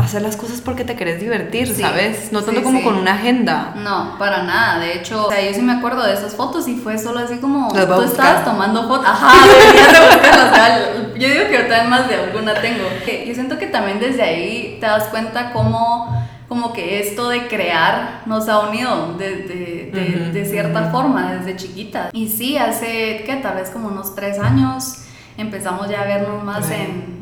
hacer 0.08 0.22
las 0.22 0.36
cosas 0.36 0.62
porque 0.62 0.84
te 0.84 0.96
querés 0.96 1.20
divertir, 1.20 1.68
Sí, 1.68 1.82
¿sabes? 1.82 2.32
No 2.32 2.42
tanto 2.42 2.60
sí, 2.62 2.64
como 2.66 2.80
sí. 2.80 2.84
con 2.84 2.96
una 2.96 3.14
agenda. 3.14 3.74
No, 3.76 4.18
para 4.18 4.44
nada. 4.44 4.80
De 4.80 4.94
hecho, 4.98 5.28
o 5.28 5.30
sea, 5.32 5.42
yo 5.42 5.54
sí 5.54 5.62
me 5.62 5.74
acuerdo 5.74 6.04
de 6.04 6.14
esas 6.14 6.34
fotos 6.36 6.68
y 6.68 6.76
fue 6.76 6.98
solo 6.98 7.20
así 7.20 7.38
como 7.38 7.72
Las 7.76 7.86
tú 7.88 8.02
estabas 8.02 8.44
tomando 8.46 8.88
fotos. 8.88 9.06
Ajá, 9.08 9.32
buscarlas. 10.02 10.82
Yo 11.18 11.28
digo 11.30 11.48
que 11.50 11.58
ahorita 11.58 11.84
más 11.86 12.08
de 12.10 12.16
alguna 12.16 12.54
tengo. 12.56 12.84
Que 13.06 13.26
Yo 13.28 13.34
siento 13.34 13.58
que 13.58 13.68
también 13.68 14.00
desde 14.00 14.22
ahí 14.24 14.78
te 14.80 14.86
das 14.88 15.06
cuenta 15.06 15.52
cómo 15.52 16.26
como 16.48 16.72
que 16.72 17.02
esto 17.02 17.28
de 17.28 17.48
crear 17.50 18.22
nos 18.26 18.48
ha 18.48 18.60
unido 18.70 19.16
de, 19.18 19.30
de, 19.36 19.92
de- 19.94 20.22
Ujú, 20.28 20.32
de 20.34 20.46
cierta 20.46 20.90
forma 20.92 21.34
desde 21.34 21.58
chiquita. 21.58 22.10
Y 22.14 22.30
sí, 22.30 22.58
hace, 22.58 23.24
¿qué? 23.26 23.38
Tal 23.44 23.56
vez 23.56 23.70
como 23.70 23.90
unos 23.90 24.16
tres 24.16 24.40
años 24.40 25.00
empezamos 25.38 25.90
ya 25.90 26.02
a 26.02 26.06
vernos 26.06 26.42
más 26.46 26.70
ahí. 26.70 26.82
en, 26.90 27.17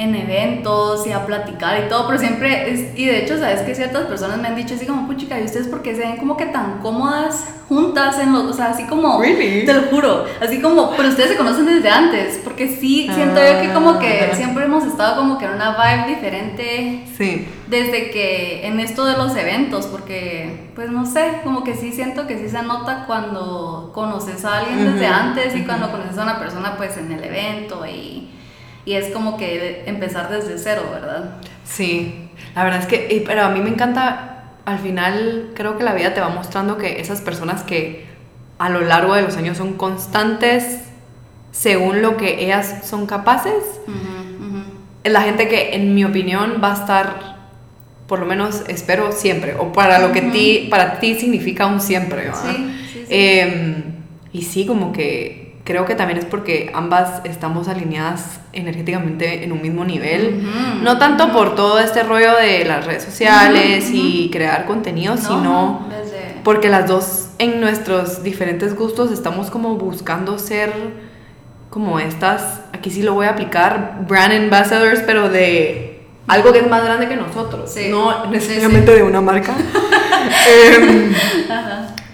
en 0.00 0.14
eventos 0.14 1.06
y 1.06 1.12
a 1.12 1.26
platicar 1.26 1.84
y 1.84 1.88
todo, 1.90 2.06
pero 2.06 2.18
siempre, 2.18 2.72
es, 2.72 2.98
y 2.98 3.04
de 3.06 3.18
hecho, 3.22 3.38
sabes 3.38 3.60
que 3.60 3.74
ciertas 3.74 4.04
personas 4.06 4.38
me 4.38 4.48
han 4.48 4.56
dicho 4.56 4.74
así 4.74 4.86
como, 4.86 5.06
puchica, 5.06 5.38
¿y 5.38 5.44
ustedes 5.44 5.68
por 5.68 5.82
qué 5.82 5.94
se 5.94 6.00
ven 6.00 6.16
como 6.16 6.36
que 6.38 6.46
tan 6.46 6.78
cómodas 6.78 7.44
juntas 7.68 8.18
en 8.18 8.32
los, 8.32 8.44
o 8.44 8.52
sea, 8.54 8.70
así 8.70 8.84
como, 8.84 9.20
Really? 9.20 9.64
te 9.66 9.74
lo 9.74 9.82
juro, 9.82 10.24
así 10.40 10.60
como, 10.60 10.92
pero 10.96 11.10
ustedes 11.10 11.30
se 11.32 11.36
conocen 11.36 11.66
desde 11.66 11.90
antes, 11.90 12.40
porque 12.42 12.66
sí, 12.68 13.10
siento 13.14 13.40
yo 13.40 13.60
que 13.60 13.72
como 13.74 13.98
que 13.98 14.30
Ah. 14.32 14.34
siempre 14.34 14.64
hemos 14.64 14.84
estado 14.86 15.16
como 15.20 15.36
que 15.38 15.44
en 15.44 15.52
una 15.52 15.76
vibe 15.76 16.14
diferente 16.16 17.04
Sí. 17.16 17.46
desde 17.68 18.10
que 18.10 18.66
en 18.66 18.80
esto 18.80 19.04
de 19.04 19.16
los 19.18 19.36
eventos, 19.36 19.86
porque 19.86 20.70
pues 20.74 20.90
no 20.90 21.04
sé, 21.04 21.40
como 21.44 21.62
que 21.62 21.74
sí 21.74 21.92
siento 21.92 22.26
que 22.26 22.38
sí 22.38 22.48
se 22.48 22.62
nota 22.62 23.04
cuando 23.06 23.90
conoces 23.94 24.44
a 24.46 24.58
alguien 24.60 24.92
desde 24.92 25.06
antes 25.06 25.54
y 25.54 25.62
cuando 25.64 25.90
conoces 25.90 26.16
a 26.18 26.22
una 26.22 26.38
persona 26.38 26.76
pues 26.78 26.96
en 26.96 27.12
el 27.12 27.22
evento 27.22 27.84
y, 27.86 28.30
y 28.84 28.94
es 28.94 29.12
como 29.12 29.36
que 29.36 29.84
empezar 29.86 30.30
desde 30.30 30.58
cero, 30.58 30.82
¿verdad? 30.92 31.36
Sí, 31.64 32.30
la 32.54 32.64
verdad 32.64 32.80
es 32.80 32.86
que, 32.86 33.22
pero 33.26 33.42
a 33.42 33.50
mí 33.50 33.60
me 33.60 33.70
encanta, 33.70 34.52
al 34.64 34.78
final 34.78 35.50
creo 35.54 35.76
que 35.76 35.84
la 35.84 35.94
vida 35.94 36.14
te 36.14 36.20
va 36.20 36.28
mostrando 36.28 36.78
que 36.78 37.00
esas 37.00 37.20
personas 37.20 37.62
que 37.62 38.06
a 38.58 38.68
lo 38.68 38.80
largo 38.80 39.14
de 39.14 39.22
los 39.22 39.36
años 39.36 39.56
son 39.56 39.74
constantes 39.74 40.80
según 41.52 42.02
lo 42.02 42.16
que 42.16 42.44
ellas 42.44 42.82
son 42.84 43.06
capaces, 43.06 43.64
es 45.02 45.12
la 45.12 45.22
gente 45.22 45.48
que 45.48 45.74
en 45.74 45.94
mi 45.94 46.04
opinión 46.04 46.60
va 46.62 46.72
a 46.72 46.74
estar, 46.74 47.36
por 48.06 48.20
lo 48.20 48.26
menos 48.26 48.62
espero 48.68 49.12
siempre, 49.12 49.54
o 49.58 49.72
para 49.72 49.98
lo 49.98 50.12
que 50.12 50.22
ti, 50.22 50.68
para 50.70 51.00
ti 51.00 51.14
significa 51.14 51.66
un 51.66 51.80
siempre, 51.80 52.24
¿verdad? 52.24 52.54
Sí, 52.54 52.74
sí, 52.92 52.98
sí. 53.00 53.06
Eh, 53.08 53.84
y 54.32 54.42
sí, 54.42 54.66
como 54.66 54.92
que 54.92 55.39
creo 55.64 55.84
que 55.84 55.94
también 55.94 56.18
es 56.18 56.24
porque 56.24 56.70
ambas 56.74 57.20
estamos 57.24 57.68
alineadas 57.68 58.40
energéticamente 58.52 59.44
en 59.44 59.52
un 59.52 59.60
mismo 59.62 59.84
nivel. 59.84 60.42
No 60.82 60.98
tanto 60.98 61.32
por 61.32 61.54
todo 61.54 61.78
este 61.78 62.02
rollo 62.02 62.34
de 62.36 62.64
las 62.64 62.86
redes 62.86 63.04
sociales 63.04 63.90
y 63.92 64.30
crear 64.32 64.64
contenido, 64.66 65.14
No, 65.16 65.20
sino 65.20 65.86
desde- 65.90 66.40
porque 66.44 66.68
las 66.68 66.86
dos 66.88 67.28
en 67.38 67.60
nuestros 67.60 68.22
diferentes 68.22 68.74
gustos 68.74 69.12
estamos 69.12 69.50
como 69.50 69.76
buscando 69.76 70.38
ser 70.38 70.72
como 71.68 72.00
estas, 72.00 72.62
aquí 72.72 72.90
sí 72.90 73.02
lo 73.02 73.14
voy 73.14 73.26
a 73.26 73.30
aplicar, 73.30 74.00
brand 74.08 74.32
ambassadors, 74.32 75.00
pero 75.06 75.28
de 75.28 76.00
algo 76.26 76.52
que 76.52 76.58
es 76.60 76.68
más 76.68 76.82
grande 76.84 77.06
que 77.08 77.14
nosotros, 77.16 77.70
Sí. 77.72 77.88
no 77.90 78.24
Sí, 78.24 78.28
necesariamente 78.30 78.92
de 78.94 79.02
una 79.04 79.20
marca. 79.20 79.52
Em, 80.48 81.12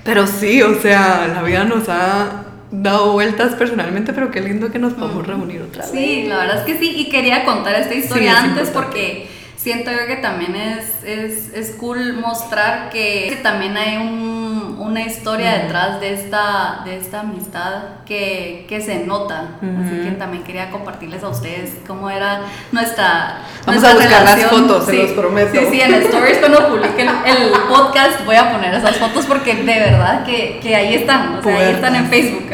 pero 0.05 0.27
sí, 0.27 0.63
o 0.63 0.75
sea, 0.81 1.29
la 1.33 1.43
vida 1.43 1.65
nos 1.65 1.89
ha 1.89 2.45
dado 2.71 3.13
vueltas 3.13 3.55
personalmente, 3.55 4.13
pero 4.13 4.31
qué 4.31 4.41
lindo 4.41 4.71
que 4.71 4.79
nos 4.79 4.95
podamos 4.95 5.27
reunir 5.27 5.63
otra 5.63 5.83
vez. 5.85 5.93
Sí, 5.93 6.25
la 6.29 6.39
verdad 6.39 6.59
es 6.59 6.63
que 6.65 6.79
sí, 6.79 6.93
y 6.97 7.09
quería 7.09 7.45
contar 7.45 7.75
esta 7.77 7.95
historia 7.95 8.33
es 8.33 8.39
antes 8.39 8.71
porque 8.71 9.29
siento 9.57 9.91
yo 9.91 10.07
que 10.07 10.17
también 10.17 10.55
es, 10.57 11.03
es, 11.05 11.53
es 11.55 11.71
cool 11.77 12.15
mostrar 12.15 12.91
que, 12.91 13.27
que 13.31 13.37
también 13.37 13.77
hay 13.77 13.97
un- 13.99 14.56
una 14.87 15.03
historia 15.03 15.59
detrás 15.59 16.01
de 16.01 16.15
esta, 16.15 16.83
de 16.85 16.97
esta 16.97 17.21
amistad 17.21 17.83
que, 18.07 18.67
que 18.69 18.81
se 18.81 19.05
nota. 19.05 19.59
Así 19.61 20.01
que 20.05 20.13
también 20.13 20.45
quería 20.45 20.71
compartirles 20.71 21.25
a 21.25 21.29
ustedes 21.29 21.79
cómo 21.87 22.09
era 22.09 22.43
nuestra. 22.71 23.41
Vamos 23.67 23.83
nuestra 23.83 23.91
a 23.91 23.95
buscar 23.95 24.25
las 24.25 24.37
relación. 24.37 24.69
fotos, 24.69 24.87
se 24.87 24.93
los 24.95 25.11
prometo. 25.11 25.51
Sí, 25.59 25.67
sí, 25.73 25.81
en 25.81 25.95
Stories 25.95 26.39
cuando 26.39 26.69
publique 26.69 27.03
el, 27.03 27.51
podcast 27.69 28.25
voy 28.25 28.37
a 28.37 28.53
poner 28.53 28.75
esas 28.75 28.97
fotos 28.97 29.27
porque 29.27 29.55
de 29.55 29.65
verdad 29.65 30.25
que, 30.25 30.61
que 30.63 30.77
ahí 30.77 30.95
están, 30.95 31.39
o 31.39 31.43
sea, 31.43 31.59
ahí 31.59 31.75
están 31.75 31.97
en. 31.97 32.07
Facebook. 32.07 32.49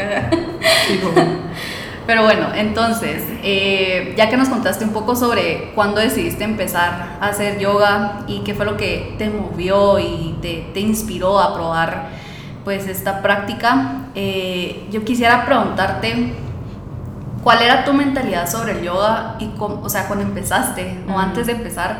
Digo, 0.89 1.13
Pero 2.05 2.23
bueno, 2.23 2.47
entonces, 2.53 3.23
eh, 3.43 4.13
ya 4.17 4.29
que 4.29 4.35
nos 4.35 4.49
contaste 4.49 4.83
un 4.83 4.91
poco 4.91 5.15
sobre 5.15 5.71
cuándo 5.73 6.01
decidiste 6.01 6.43
empezar 6.43 7.17
a 7.21 7.27
hacer 7.27 7.59
yoga 7.59 8.23
y 8.27 8.39
qué 8.39 8.53
fue 8.53 8.65
lo 8.65 8.75
que 8.75 9.15
te 9.17 9.29
movió 9.29 9.99
y 9.99 10.35
te, 10.41 10.65
te 10.73 10.81
inspiró 10.81 11.39
a 11.39 11.53
probar 11.53 12.22
pues 12.63 12.87
esta 12.87 13.21
práctica, 13.21 14.07
eh, 14.15 14.87
yo 14.91 15.03
quisiera 15.03 15.45
preguntarte 15.45 16.33
cuál 17.43 17.61
era 17.61 17.83
tu 17.83 17.93
mentalidad 17.93 18.49
sobre 18.49 18.73
el 18.73 18.83
yoga 18.83 19.35
y 19.39 19.47
cómo, 19.49 19.81
o 19.81 19.89
sea, 19.89 20.07
cuando 20.07 20.25
empezaste 20.25 20.99
o 21.07 21.19
antes 21.19 21.47
de 21.47 21.53
empezar 21.53 21.97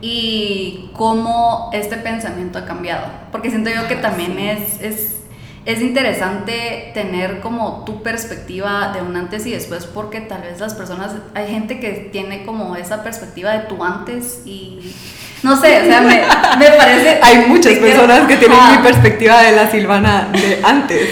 y 0.00 0.90
cómo 0.94 1.70
este 1.72 1.96
pensamiento 1.96 2.58
ha 2.58 2.64
cambiado. 2.64 3.06
Porque 3.30 3.50
siento 3.50 3.70
yo 3.70 3.86
que 3.86 3.96
también 3.96 4.38
es, 4.38 4.80
es, 4.80 5.20
es 5.66 5.82
interesante 5.82 6.90
tener 6.94 7.40
como 7.40 7.84
tu 7.84 8.02
perspectiva 8.02 8.92
de 8.94 9.02
un 9.02 9.14
antes 9.16 9.44
y 9.44 9.50
después 9.50 9.86
porque 9.86 10.22
tal 10.22 10.42
vez 10.42 10.60
las 10.60 10.72
personas, 10.74 11.12
hay 11.34 11.48
gente 11.48 11.78
que 11.80 12.08
tiene 12.10 12.46
como 12.46 12.76
esa 12.76 13.02
perspectiva 13.02 13.52
de 13.52 13.60
tu 13.66 13.84
antes 13.84 14.42
y 14.46 14.94
no 15.42 15.60
sé, 15.60 15.82
o 15.82 15.84
sea, 15.84 16.00
me, 16.02 16.22
me 16.58 16.70
parece... 16.76 17.18
Hay 17.22 17.46
muchas 17.46 17.74
personas 17.74 18.26
que 18.26 18.36
tienen 18.36 18.58
Ajá. 18.58 18.76
mi 18.76 18.82
perspectiva 18.82 19.42
de 19.42 19.52
la 19.52 19.70
Silvana 19.70 20.28
de 20.32 20.60
antes. 20.62 21.08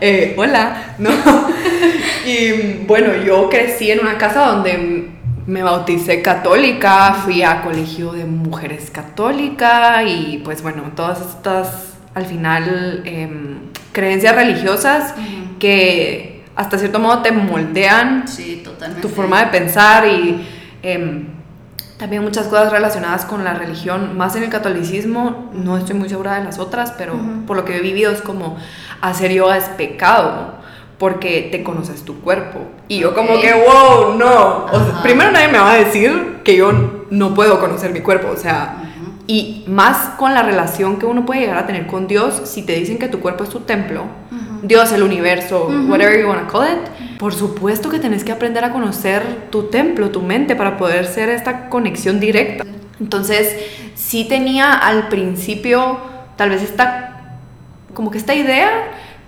Eh, 0.00 0.34
hola, 0.36 0.94
¿no? 0.98 1.10
Y 2.26 2.82
bueno, 2.88 3.14
yo 3.24 3.48
crecí 3.48 3.88
en 3.88 4.00
una 4.00 4.18
casa 4.18 4.46
donde 4.46 5.10
me 5.46 5.62
bauticé 5.62 6.22
católica, 6.22 7.14
fui 7.24 7.44
a 7.44 7.62
colegio 7.62 8.12
de 8.12 8.24
mujeres 8.24 8.90
católica 8.90 10.02
y 10.02 10.42
pues 10.44 10.60
bueno, 10.60 10.82
todas 10.96 11.20
estas 11.20 11.94
al 12.14 12.26
final 12.26 13.02
em, 13.04 13.58
creencias 13.92 14.34
religiosas 14.34 15.14
que 15.60 16.42
hasta 16.56 16.78
cierto 16.78 16.98
modo 16.98 17.22
te 17.22 17.30
moldean 17.30 18.26
Sí, 18.26 18.64
tu 19.00 19.08
forma 19.08 19.44
de 19.44 19.46
pensar 19.46 20.06
y 20.08 20.44
em, 20.82 21.26
también 21.98 22.22
muchas 22.22 22.46
cosas 22.46 22.70
relacionadas 22.70 23.24
con 23.24 23.44
la 23.44 23.54
religión, 23.54 24.16
más 24.16 24.36
en 24.36 24.42
el 24.42 24.50
catolicismo, 24.50 25.50
no 25.54 25.78
estoy 25.78 25.96
muy 25.96 26.08
segura 26.08 26.34
de 26.34 26.44
las 26.44 26.58
otras, 26.58 26.92
pero 26.92 27.14
por 27.46 27.56
lo 27.56 27.64
que 27.64 27.76
he 27.76 27.80
vivido 27.80 28.12
es 28.12 28.20
como 28.20 28.56
hacer 29.00 29.32
yoga 29.32 29.56
es 29.56 29.64
pecado 29.70 30.56
porque 30.98 31.48
te 31.50 31.62
conoces 31.62 32.04
tu 32.04 32.20
cuerpo. 32.20 32.60
Y 32.88 32.98
yo 32.98 33.14
como 33.14 33.40
que, 33.40 33.52
wow, 33.52 34.14
no. 34.14 34.66
O 34.66 34.78
sea, 34.78 35.02
primero 35.02 35.30
nadie 35.30 35.48
me 35.48 35.58
va 35.58 35.72
a 35.72 35.76
decir 35.76 36.40
que 36.44 36.56
yo 36.56 36.72
no 37.10 37.34
puedo 37.34 37.60
conocer 37.60 37.92
mi 37.92 38.00
cuerpo, 38.00 38.28
o 38.28 38.36
sea, 38.36 38.76
y 39.26 39.64
más 39.66 40.10
con 40.18 40.34
la 40.34 40.42
relación 40.42 40.98
que 40.98 41.06
uno 41.06 41.26
puede 41.26 41.40
llegar 41.40 41.58
a 41.58 41.66
tener 41.66 41.86
con 41.86 42.06
Dios, 42.06 42.42
si 42.44 42.62
te 42.62 42.74
dicen 42.74 42.98
que 42.98 43.08
tu 43.08 43.20
cuerpo 43.20 43.44
es 43.44 43.50
tu 43.50 43.60
templo, 43.60 44.04
Dios, 44.62 44.92
el 44.92 45.02
universo, 45.02 45.68
whatever 45.88 46.20
you 46.20 46.28
want 46.28 46.46
to 46.46 46.52
call 46.52 46.66
it, 46.66 47.18
por 47.18 47.34
supuesto 47.34 47.88
que 47.88 47.98
tenés 47.98 48.24
que 48.24 48.32
aprender 48.32 48.64
a 48.64 48.72
conocer 48.72 49.48
tu 49.50 49.64
templo, 49.64 50.10
tu 50.10 50.22
mente, 50.22 50.56
para 50.56 50.76
poder 50.76 51.06
ser 51.06 51.28
esta 51.28 51.68
conexión 51.68 52.20
directa. 52.20 52.64
Entonces, 53.00 53.56
sí 53.94 54.24
tenía 54.24 54.72
al 54.72 55.08
principio 55.08 55.98
tal 56.36 56.50
vez 56.50 56.62
esta, 56.62 57.38
como 57.94 58.10
que 58.10 58.18
esta 58.18 58.34
idea, 58.34 58.70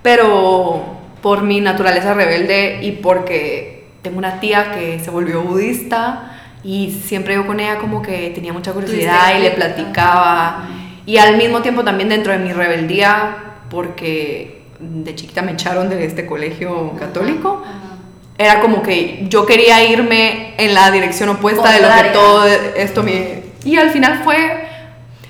pero 0.02 0.98
por 1.22 1.42
mi 1.42 1.60
naturaleza 1.60 2.14
rebelde 2.14 2.80
y 2.82 2.92
porque 2.92 3.88
tengo 4.02 4.18
una 4.18 4.40
tía 4.40 4.72
que 4.72 5.00
se 5.00 5.10
volvió 5.10 5.42
budista 5.42 6.38
y 6.62 6.90
siempre 7.04 7.34
yo 7.34 7.46
con 7.46 7.60
ella 7.60 7.78
como 7.78 8.02
que 8.02 8.30
tenía 8.30 8.52
mucha 8.52 8.72
curiosidad 8.72 9.36
y 9.38 9.42
le 9.42 9.50
platicaba. 9.52 10.68
Y 11.06 11.16
al 11.16 11.36
mismo 11.36 11.62
tiempo 11.62 11.84
también 11.84 12.08
dentro 12.08 12.32
de 12.32 12.38
mi 12.38 12.52
rebeldía, 12.52 13.36
porque 13.70 14.57
de 14.80 15.14
chiquita 15.14 15.42
me 15.42 15.52
echaron 15.52 15.88
de 15.88 16.04
este 16.04 16.26
colegio 16.26 16.92
católico, 16.98 17.62
Ajá. 17.64 17.96
era 18.36 18.60
como 18.60 18.82
que 18.82 19.26
yo 19.28 19.46
quería 19.46 19.84
irme 19.84 20.54
en 20.56 20.74
la 20.74 20.90
dirección 20.90 21.28
opuesta 21.30 21.72
de 21.72 21.80
lo 21.80 21.88
que 21.88 22.08
todo 22.10 22.46
esto 22.46 23.02
me... 23.02 23.42
Y 23.64 23.76
al 23.76 23.90
final 23.90 24.22
fue... 24.24 24.66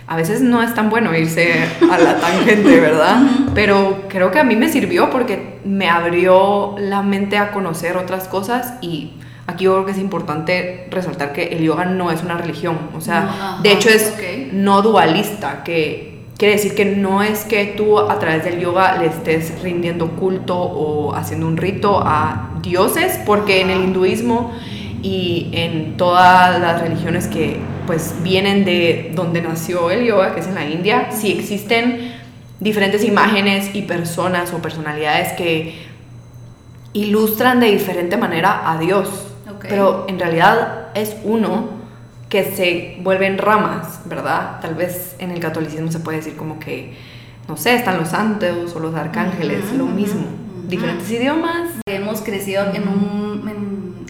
A 0.07 0.17
veces 0.17 0.41
no 0.41 0.63
es 0.63 0.75
tan 0.75 0.89
bueno 0.89 1.15
irse 1.15 1.67
a 1.91 1.99
la 1.99 2.17
tangente, 2.21 2.81
¿verdad? 2.81 3.21
Pero 3.55 4.05
creo 4.09 4.31
que 4.31 4.39
a 4.39 4.45
mí 4.45 4.57
me 4.57 4.71
sirvió 4.71 5.11
porque 5.11 5.59
me 5.65 5.91
abrió 5.91 6.77
la 6.79 7.03
mente 7.03 7.37
a 7.37 7.51
conocer 7.51 7.99
otras 7.99 8.27
cosas 8.27 8.75
y 8.81 9.13
aquí 9.47 9.65
yo 9.65 9.75
creo 9.75 9.85
que 9.85 9.93
es 9.93 9.99
importante 9.99 10.87
resaltar 10.91 11.35
que 11.35 11.49
el 11.49 11.63
yoga 11.63 11.85
no 11.85 12.11
es 12.11 12.23
una 12.23 12.39
religión, 12.39 12.79
o 12.97 13.03
sea, 13.03 13.21
No, 13.21 13.29
ajá, 13.29 13.59
de 13.63 13.73
hecho 13.73 13.91
es 13.91 14.15
no 14.53 14.81
dualista, 14.81 15.63
que 15.63 16.08
quiere 16.39 16.55
decir 16.55 16.75
que 16.75 16.85
no 16.85 17.23
es 17.23 17.41
que 17.41 17.67
tú 17.77 17.99
a 17.99 18.19
través 18.21 18.45
del 18.45 18.61
yoga 18.61 18.97
le 18.97 19.07
estés 19.07 19.61
rindiendo 19.61 20.13
culto 20.13 20.57
o 20.57 21.15
haciendo 21.15 21.47
un 21.49 21.57
rito 21.57 22.01
a 22.03 22.53
dioses, 22.63 23.19
porque 23.27 23.61
en 23.61 23.71
el 23.71 23.83
hinduismo 23.83 24.53
y 25.03 25.51
en 25.53 25.97
todas 25.97 26.61
las 26.61 26.81
religiones 26.81 27.27
que 27.27 27.59
pues 27.87 28.15
vienen 28.23 28.65
de 28.65 29.11
donde 29.15 29.43
nació 29.43 29.91
el 29.91 30.07
yoga, 30.07 30.35
que 30.35 30.41
es 30.41 30.47
en 30.47 30.55
la 30.55 30.65
India, 30.65 31.09
sí 31.11 31.33
existen 31.33 32.13
diferentes 32.61 33.05
imágenes 33.05 33.75
y 33.75 33.83
personas 33.83 34.53
o 34.53 34.59
personalidades 34.59 35.33
que 35.33 35.75
ilustran 36.93 37.59
de 37.59 37.71
diferente 37.73 38.17
manera 38.17 38.71
a 38.71 38.79
Dios, 38.79 39.09
pero 39.63 40.07
en 40.09 40.19
realidad 40.19 40.89
es 40.95 41.17
uno 41.25 41.78
que 42.29 42.45
se 42.45 42.99
vuelven 43.03 43.39
ramas, 43.39 44.01
¿verdad? 44.05 44.59
Tal 44.61 44.75
vez 44.75 45.17
en 45.19 45.31
el 45.31 45.41
catolicismo 45.41 45.91
se 45.91 46.01
puede 46.01 46.19
decir 46.19 46.37
como 46.37 46.59
que, 46.61 46.95
no 47.49 47.57
sé, 47.57 47.75
están 47.75 47.99
los 47.99 48.09
santos 48.11 48.75
o 48.77 48.81
los 48.81 48.95
arcángeles, 48.95 49.65
Ujú, 49.69 49.79
lo 49.79 49.85
ujú, 49.85 49.95
mismo. 49.95 50.21
ujú. 50.21 50.69
Diferentes 50.69 51.11
idiomas. 51.11 51.71
Hemos 51.87 52.21
crecido 52.21 52.65
en 52.75 52.87
un 52.87 53.49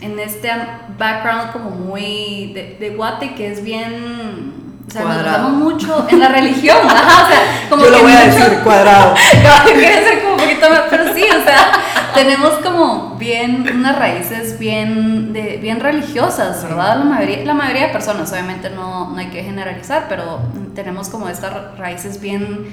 en, 0.01 0.11
en 0.13 0.19
este 0.19 0.51
background 0.99 1.53
como 1.53 1.71
muy 1.71 2.53
de, 2.55 2.77
de 2.81 2.91
guate 2.97 3.35
que 3.35 3.53
es 3.53 3.63
bien 3.63 4.55
o 4.89 4.91
sea, 4.91 5.03
nos 5.03 5.13
Cuadrado. 5.13 5.39
basamos 5.45 5.53
mucho 5.73 6.07
en 6.11 6.19
la 6.19 6.29
religión, 6.31 6.79
ajá, 6.83 7.25
o 7.25 7.29
sea, 7.29 7.67
como 7.69 7.85
Yo 7.85 7.91
lo 7.91 7.97
que 7.99 8.03
voy 8.05 8.13
a 8.13 8.25
mucho- 8.25 8.39
decir 8.39 8.59
cuadrado. 8.65 9.15
Quería 9.67 9.93
ser 10.03 10.23
como 10.23 10.35
un 10.35 10.41
poquito 10.41 10.71
más, 10.71 10.81
pero 10.91 11.15
sí, 11.15 11.23
o 11.25 11.45
sea, 11.45 11.73
tenemos 12.19 12.55
como 12.65 13.15
bien 13.17 13.65
unas 13.73 13.97
raíces 13.97 14.59
bien, 14.59 15.33
de, 15.33 15.59
bien 15.59 15.79
religiosas, 15.79 16.65
¿verdad? 16.65 16.99
La 16.99 17.05
mayoría, 17.05 17.45
la 17.45 17.55
mayoría 17.55 17.87
de 17.87 17.93
personas, 17.93 18.33
obviamente 18.33 18.71
no, 18.71 19.11
no 19.11 19.17
hay 19.17 19.29
que 19.29 19.45
generalizar, 19.45 20.07
pero 20.09 20.41
tenemos 20.75 21.09
como 21.09 21.29
estas 21.29 21.79
raíces 21.79 22.21
bien 22.21 22.67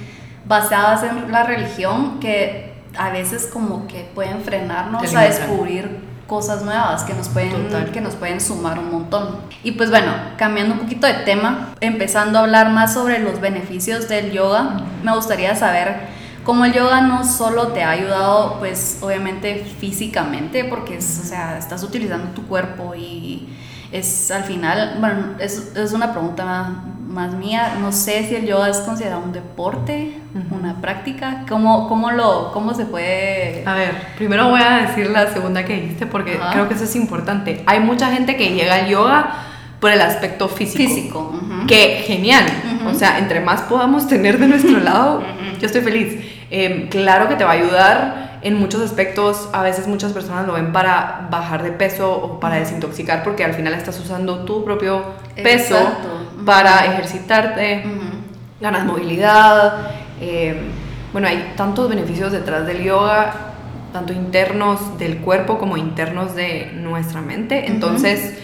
basadas 0.48 1.04
en 1.04 1.32
la 1.32 1.44
religión 1.44 2.20
que 2.20 2.74
a 2.98 3.10
veces 3.12 3.48
como 3.52 3.86
que 3.86 4.10
pueden 4.16 4.42
frenarnos 4.42 5.14
a 5.14 5.22
descubrir 5.22 6.00
cosas 6.26 6.64
nuevas 6.64 7.04
que 7.04 7.14
nos 7.14 7.30
pueden 7.30 7.68
Total. 7.68 7.92
que 7.92 8.02
nos 8.02 8.16
pueden 8.16 8.42
sumar 8.42 8.80
un 8.80 8.92
montón. 8.92 9.42
Y 9.64 9.74
pues 9.74 9.92
bueno, 9.92 10.12
cambiando 10.38 10.74
un 10.74 10.80
poquito 10.80 11.06
de 11.06 11.14
tema, 11.14 11.76
empezando 11.82 12.40
a 12.40 12.42
hablar 12.42 12.72
más 12.72 12.96
sobre 12.96 13.20
los 13.20 13.40
beneficios 13.40 14.08
del 14.10 14.32
yoga, 14.32 14.78
me 15.04 15.14
gustaría 15.14 15.54
saber 15.54 16.15
cómo 16.46 16.64
el 16.64 16.72
yoga 16.72 17.02
no 17.02 17.26
solo 17.26 17.70
te 17.70 17.84
ha 17.84 17.90
ayudado, 17.90 18.60
pues 18.60 19.00
obviamente 19.02 19.66
físicamente, 19.80 20.64
porque 20.64 20.98
es, 20.98 21.20
o 21.22 21.28
sea, 21.28 21.58
estás 21.58 21.84
utilizando 21.84 22.30
tu 22.30 22.48
cuerpo 22.48 22.94
y 22.96 23.50
es 23.92 24.32
al 24.32 24.44
final, 24.44 24.98
bueno, 25.00 25.36
es, 25.40 25.74
es 25.76 25.92
una 25.92 26.14
pregunta 26.14 26.84
más 27.08 27.34
mía, 27.34 27.78
no 27.82 27.92
sé 27.92 28.28
si 28.28 28.36
el 28.36 28.46
yoga 28.46 28.70
es 28.70 28.78
considerado 28.80 29.22
un 29.24 29.32
deporte, 29.32 30.20
una 30.52 30.82
práctica, 30.82 31.46
¿cómo, 31.48 31.88
cómo, 31.88 32.12
lo, 32.12 32.52
cómo 32.52 32.74
se 32.74 32.86
puede... 32.86 33.64
A 33.66 33.74
ver, 33.74 33.96
primero 34.18 34.50
voy 34.50 34.62
a 34.62 34.88
decir 34.88 35.10
la 35.10 35.34
segunda 35.34 35.66
que 35.66 35.76
dijiste 35.82 36.06
porque 36.06 36.38
creo 36.52 36.68
que 36.68 36.74
eso 36.74 36.84
es 36.84 36.96
importante. 36.96 37.64
Hay 37.66 37.80
mucha 37.80 38.12
gente 38.12 38.36
que 38.36 38.54
llega 38.54 38.76
al 38.76 38.88
yoga 38.88 39.34
por 39.80 39.92
el 39.92 40.02
aspecto 40.02 40.50
físico. 40.50 40.78
Físico. 40.78 41.40
ujú. 41.42 41.68
Que 41.68 42.04
genial. 42.06 42.44
O 42.86 42.94
sea, 42.94 43.18
entre 43.18 43.40
más 43.40 43.62
podamos 43.62 44.08
tener 44.08 44.38
de 44.38 44.48
nuestro 44.48 44.80
lado, 44.80 45.24
yo 45.60 45.66
estoy 45.66 45.82
feliz. 45.82 46.35
Eh, 46.52 46.88
claro 46.90 47.28
que 47.28 47.36
te 47.36 47.44
va 47.44 47.52
a 47.52 47.54
ayudar 47.54 48.40
en 48.42 48.60
muchos 48.60 48.82
aspectos. 48.82 49.50
A 49.54 49.62
veces 49.62 49.88
muchas 49.88 50.14
personas 50.14 50.46
lo 50.46 50.54
ven 50.54 50.72
para 50.72 51.28
bajar 51.30 51.64
de 51.64 51.72
peso 51.72 52.12
o 52.12 52.40
para 52.40 52.56
desintoxicar 52.56 53.24
porque 53.24 53.44
al 53.44 53.54
final 53.54 53.74
estás 53.74 54.00
usando 54.00 54.46
tu 54.46 54.64
propio 54.64 55.04
peso 55.36 55.76
Exacto. 55.76 56.44
Para 56.46 56.86
ejercitarte 56.86 57.84
ganas 58.60 58.86
movilidad. 58.86 59.92
eh, 60.22 60.56
bueno, 61.12 61.30
hay 61.30 61.54
tantos 61.56 61.88
beneficios 61.88 62.34
detrás 62.34 62.68
del 62.68 62.84
yoga, 62.84 63.34
tanto 63.94 64.12
internos 64.12 65.00
del 65.00 65.20
cuerpo 65.20 65.58
como 65.58 65.78
internos 65.78 66.36
de 66.36 66.74
nuestra 66.74 67.22
mente. 67.22 67.68
Entonces, 67.68 68.38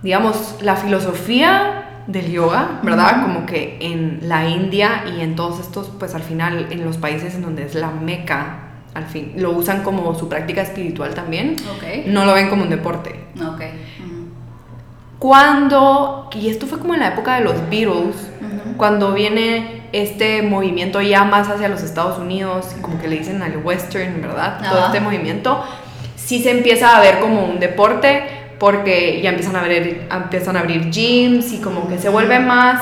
digamos, 0.00 0.56
la 0.60 0.76
filosofía 0.76 1.83
del 2.06 2.30
yoga, 2.30 2.80
¿verdad? 2.82 3.22
Como 3.22 3.46
que 3.46 3.78
en 3.80 4.20
la 4.22 4.48
India 4.48 5.04
y 5.16 5.20
en 5.20 5.36
todos 5.36 5.60
estos, 5.60 5.90
pues 5.98 6.14
al 6.14 6.22
final, 6.22 6.68
en 6.70 6.84
los 6.84 6.98
países 6.98 7.34
en 7.34 7.42
donde 7.42 7.64
es 7.64 7.74
la 7.74 7.90
meca, 7.90 8.58
al 8.94 9.06
fin, 9.06 9.32
lo 9.36 9.50
usan 9.50 9.82
como 9.82 10.14
su 10.14 10.28
práctica 10.28 10.62
espiritual 10.62 11.14
también. 11.14 11.56
Ok. 11.76 12.06
No 12.06 12.24
lo 12.24 12.34
ven 12.34 12.48
como 12.48 12.62
un 12.62 12.70
deporte. 12.70 13.24
Ok. 13.36 13.60
ujú. 13.60 14.28
Cuando, 15.18 16.28
y 16.34 16.48
esto 16.50 16.66
fue 16.66 16.78
como 16.78 16.94
en 16.94 17.00
la 17.00 17.08
época 17.08 17.36
de 17.36 17.40
los 17.42 17.54
Beatles, 17.70 18.30
cuando 18.76 19.14
viene 19.14 19.84
este 19.92 20.42
movimiento 20.42 21.00
ya 21.00 21.24
más 21.24 21.48
hacia 21.48 21.68
los 21.68 21.82
Estados 21.82 22.18
Unidos, 22.18 22.74
como 22.82 23.00
que 23.00 23.08
le 23.08 23.18
dicen 23.18 23.42
al 23.42 23.56
western, 23.58 24.20
¿verdad? 24.20 24.60
Todo 24.68 24.86
este 24.86 25.00
movimiento, 25.00 25.64
sí 26.16 26.42
se 26.42 26.50
empieza 26.50 26.96
a 26.96 27.00
ver 27.00 27.20
como 27.20 27.44
un 27.44 27.58
deporte 27.58 28.43
porque 28.64 29.20
ya 29.22 29.28
empiezan 29.28 29.56
a 29.56 29.60
abrir, 29.60 30.08
empiezan 30.10 30.56
a 30.56 30.60
abrir 30.60 30.88
gyms 30.90 31.52
y 31.52 31.58
como 31.60 31.86
que 31.86 31.98
se 31.98 32.08
vuelve 32.08 32.38
más 32.40 32.80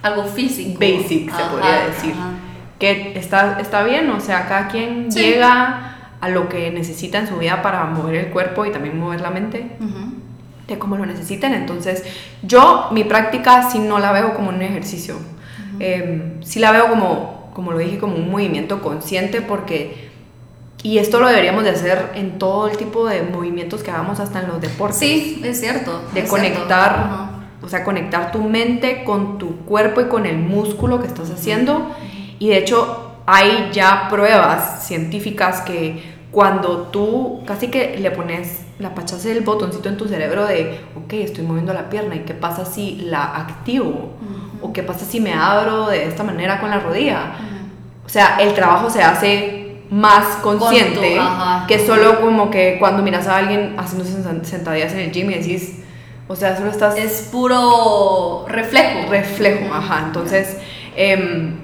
Algo 0.00 0.24
físico. 0.24 0.80
basic, 0.80 1.28
se 1.30 1.42
Ajá, 1.42 1.50
podría 1.50 1.86
decir. 1.86 2.14
ajá. 2.18 2.30
que 2.78 3.12
está, 3.14 3.58
está 3.60 3.82
bien, 3.82 4.08
o 4.08 4.20
sea, 4.20 4.48
cada 4.48 4.68
quien 4.68 5.12
Sí. 5.12 5.18
llega 5.20 5.96
a 6.18 6.28
lo 6.30 6.48
que 6.48 6.70
necesita 6.70 7.18
en 7.18 7.26
su 7.26 7.36
vida 7.36 7.60
para 7.60 7.84
mover 7.84 8.14
el 8.14 8.26
cuerpo 8.28 8.64
y 8.64 8.70
también 8.72 8.98
mover 8.98 9.20
la 9.20 9.28
mente 9.30 9.66
Ujú. 9.80 10.14
de 10.66 10.78
cómo 10.78 10.96
lo 10.96 11.04
necesiten. 11.04 11.52
Entonces, 11.52 12.04
yo 12.42 12.88
mi 12.92 13.04
práctica 13.04 13.68
sí 13.70 13.80
no 13.80 13.98
la 13.98 14.12
veo 14.12 14.32
como 14.32 14.48
un 14.48 14.62
ejercicio. 14.62 15.16
Eh, 15.78 16.38
sí 16.42 16.58
la 16.58 16.72
veo 16.72 16.88
como, 16.88 17.50
como 17.52 17.72
lo 17.72 17.78
dije, 17.78 17.98
como 17.98 18.16
un 18.16 18.30
movimiento 18.30 18.80
consciente 18.80 19.42
porque... 19.42 20.07
Y 20.82 20.98
esto 20.98 21.18
lo 21.18 21.28
deberíamos 21.28 21.64
de 21.64 21.70
hacer 21.70 22.12
en 22.14 22.38
todo 22.38 22.68
el 22.68 22.76
tipo 22.76 23.06
de 23.06 23.22
movimientos 23.22 23.82
que 23.82 23.90
hagamos, 23.90 24.20
hasta 24.20 24.40
en 24.40 24.48
los 24.48 24.60
deportes. 24.60 24.98
Sí, 24.98 25.42
es 25.44 25.60
cierto. 25.60 26.02
De 26.14 26.20
es 26.20 26.30
conectar, 26.30 26.94
cierto. 26.94 27.28
O 27.62 27.68
sea, 27.68 27.84
conectar 27.84 28.30
tu 28.30 28.42
mente 28.42 29.02
con 29.04 29.38
tu 29.38 29.56
cuerpo 29.64 30.00
y 30.00 30.04
con 30.04 30.24
el 30.24 30.38
músculo 30.38 31.00
que 31.00 31.08
estás 31.08 31.30
haciendo. 31.30 31.90
Y 32.38 32.48
de 32.48 32.58
hecho, 32.58 33.12
hay 33.26 33.70
ya 33.72 34.06
pruebas 34.08 34.86
científicas 34.86 35.60
que 35.62 36.18
cuando 36.30 36.82
tú 36.92 37.42
casi 37.46 37.68
que 37.68 37.98
le 37.98 38.10
pones 38.10 38.62
la 38.78 38.94
pachas 38.94 39.24
el 39.26 39.40
botoncito 39.40 39.88
en 39.88 39.96
tu 39.96 40.06
cerebro 40.06 40.46
de, 40.46 40.80
ok, 40.94 41.12
estoy 41.14 41.44
moviendo 41.44 41.72
la 41.72 41.90
pierna, 41.90 42.14
¿y 42.14 42.20
qué 42.20 42.34
pasa 42.34 42.64
si 42.64 42.96
la 42.96 43.36
activo? 43.36 44.12
¿O 44.62 44.72
qué 44.72 44.82
pasa 44.82 45.04
si 45.04 45.20
me 45.20 45.32
abro 45.32 45.88
de 45.88 46.04
esta 46.04 46.22
manera 46.22 46.60
con 46.60 46.70
la 46.70 46.78
rodilla? 46.78 47.32
O 48.06 48.08
sea, 48.08 48.38
el 48.40 48.54
trabajo 48.54 48.88
se 48.88 49.02
hace 49.02 49.67
más 49.90 50.36
consciente 50.42 51.18
ajá. 51.18 51.66
que 51.66 51.78
solo 51.86 52.20
como 52.20 52.50
que 52.50 52.76
cuando 52.78 53.02
miras 53.02 53.26
a 53.26 53.36
alguien 53.38 53.74
haciendo 53.78 54.04
sen- 54.04 54.44
sentadillas 54.44 54.92
en 54.92 54.98
el 55.00 55.12
gym 55.12 55.30
y 55.30 55.34
decís, 55.34 55.82
o 56.28 56.36
sea, 56.36 56.56
solo 56.56 56.70
estás 56.70 56.96
Es 56.98 57.28
puro 57.32 58.44
reflejo. 58.48 59.10
reflejo, 59.10 59.72
ajá. 59.72 60.02
Entonces, 60.06 60.58
em, 60.94 61.54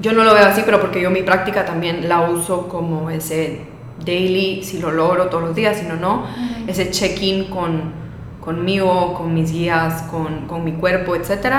yo 0.00 0.12
no 0.12 0.22
lo 0.22 0.34
veo 0.34 0.44
así, 0.46 0.62
pero 0.64 0.80
porque 0.80 1.00
yo 1.00 1.10
mi 1.10 1.22
práctica 1.22 1.64
también 1.64 2.08
la 2.08 2.20
uso 2.30 2.68
como 2.68 3.10
ese 3.10 3.62
daily, 4.04 4.62
si 4.62 4.78
lo 4.78 4.92
logro 4.92 5.26
todos 5.26 5.42
los 5.42 5.54
días, 5.56 5.78
si 5.78 5.86
no, 5.86 5.96
no, 5.96 6.24
ese 6.68 6.92
check-in 6.92 7.46
con, 7.46 7.92
conmigo, 8.40 9.14
con 9.14 9.34
mis 9.34 9.50
guías, 9.52 10.02
con, 10.02 10.46
con 10.46 10.62
mi 10.62 10.72
cuerpo, 10.74 11.16
etc. 11.16 11.56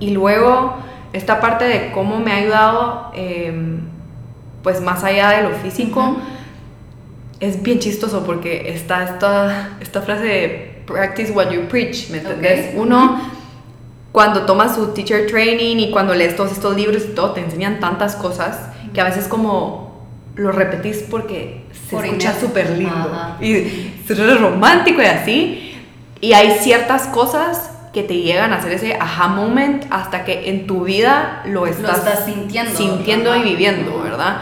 y 0.00 0.10
luego, 0.12 0.76
esta 1.12 1.38
parte 1.40 1.66
de 1.66 1.92
cómo 1.92 2.18
me 2.20 2.32
ha 2.32 2.36
ayudado, 2.36 3.10
em, 3.14 3.80
pues 4.62 4.80
más 4.80 5.04
allá 5.04 5.30
de 5.30 5.48
lo 5.48 5.54
físico, 5.56 6.16
es 7.40 7.62
bien 7.62 7.80
chistoso 7.80 8.24
porque 8.24 8.72
está 8.72 9.04
esta, 9.04 9.70
esta 9.80 10.02
frase 10.02 10.24
de 10.24 10.82
practice 10.86 11.32
what 11.32 11.50
you 11.50 11.62
preach, 11.68 12.08
¿me 12.10 12.18
entendés? 12.18 12.72
Uno, 12.76 13.20
cuando 14.12 14.42
tomas 14.42 14.74
su 14.74 14.88
teacher 14.88 15.26
training 15.26 15.78
y 15.78 15.90
cuando 15.90 16.14
lees 16.14 16.36
todos 16.36 16.52
estos 16.52 16.76
libros 16.76 17.02
y 17.04 17.14
todo, 17.14 17.32
te 17.32 17.40
enseñan 17.40 17.80
tantas 17.80 18.14
cosas 18.14 18.58
que 18.94 19.00
a 19.00 19.04
veces 19.04 19.26
como 19.26 20.06
lo 20.36 20.52
repetís 20.52 20.98
porque 21.10 21.64
se 21.72 21.96
Por 21.96 22.04
escucha 22.04 22.38
súper 22.38 22.70
lindo 22.70 22.94
Ajá. 22.94 23.36
y 23.40 23.92
es 24.08 24.40
romántico 24.40 25.02
y 25.02 25.06
así. 25.06 25.74
Y 26.20 26.34
hay 26.34 26.58
ciertas 26.60 27.06
cosas 27.08 27.71
que 27.92 28.02
te 28.02 28.16
llegan 28.16 28.52
a 28.52 28.56
hacer 28.56 28.72
ese 28.72 28.96
aha 28.98 29.28
moment 29.28 29.84
hasta 29.90 30.24
que 30.24 30.48
en 30.48 30.66
tu 30.66 30.84
vida 30.84 31.42
lo 31.44 31.66
estás, 31.66 31.98
estás 31.98 32.24
sintiendo. 32.24 32.76
sintiendo 32.76 33.36
y 33.36 33.42
viviendo, 33.42 34.02
¿verdad? 34.02 34.38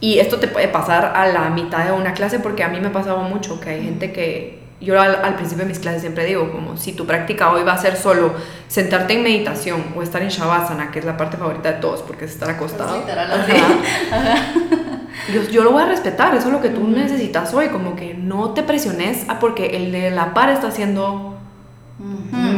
Y 0.00 0.18
esto 0.18 0.38
te 0.38 0.48
puede 0.48 0.68
pasar 0.68 1.12
a 1.14 1.26
la 1.26 1.50
mitad 1.50 1.84
de 1.84 1.92
una 1.92 2.14
clase 2.14 2.40
porque 2.40 2.64
a 2.64 2.68
mí 2.68 2.80
me 2.80 2.88
ha 2.88 2.92
pasado 2.92 3.18
mucho 3.18 3.60
que 3.60 3.70
hay 3.70 3.84
gente 3.84 4.12
que 4.12 4.60
yo 4.80 4.98
al, 4.98 5.14
al 5.22 5.34
principio 5.34 5.64
de 5.64 5.68
mis 5.68 5.78
clases 5.78 6.00
siempre 6.00 6.24
digo 6.24 6.50
como 6.50 6.78
si 6.78 6.92
tu 6.92 7.06
práctica 7.06 7.52
hoy 7.52 7.62
va 7.64 7.74
a 7.74 7.78
ser 7.78 7.96
solo 7.96 8.32
sentarte 8.66 9.12
en 9.12 9.22
meditación 9.22 9.84
o 9.94 10.02
estar 10.02 10.22
en 10.22 10.30
shavasana, 10.30 10.90
que 10.90 11.00
es 11.00 11.04
la 11.04 11.18
parte 11.18 11.36
favorita 11.36 11.72
de 11.72 11.80
todos 11.80 12.00
porque 12.00 12.24
es 12.24 12.32
estar 12.32 12.48
acostado. 12.48 12.94
Es 12.94 13.00
literal 13.02 13.30
Ajá. 13.30 13.42
así. 13.42 14.80
Yo, 15.34 15.42
yo 15.42 15.62
lo 15.62 15.72
voy 15.72 15.82
a 15.82 15.86
respetar, 15.86 16.34
eso 16.34 16.48
es 16.48 16.52
lo 16.52 16.60
que 16.60 16.70
tú 16.70 16.88
necesitas 16.88 17.52
hoy, 17.52 17.68
como 17.68 17.94
que 17.94 18.14
no 18.14 18.50
te 18.50 18.62
presiones 18.62 19.28
a 19.28 19.38
porque 19.38 19.76
el 19.76 19.92
de 19.92 20.10
la 20.10 20.34
par 20.34 20.48
está 20.48 20.68
haciendo 20.68 21.39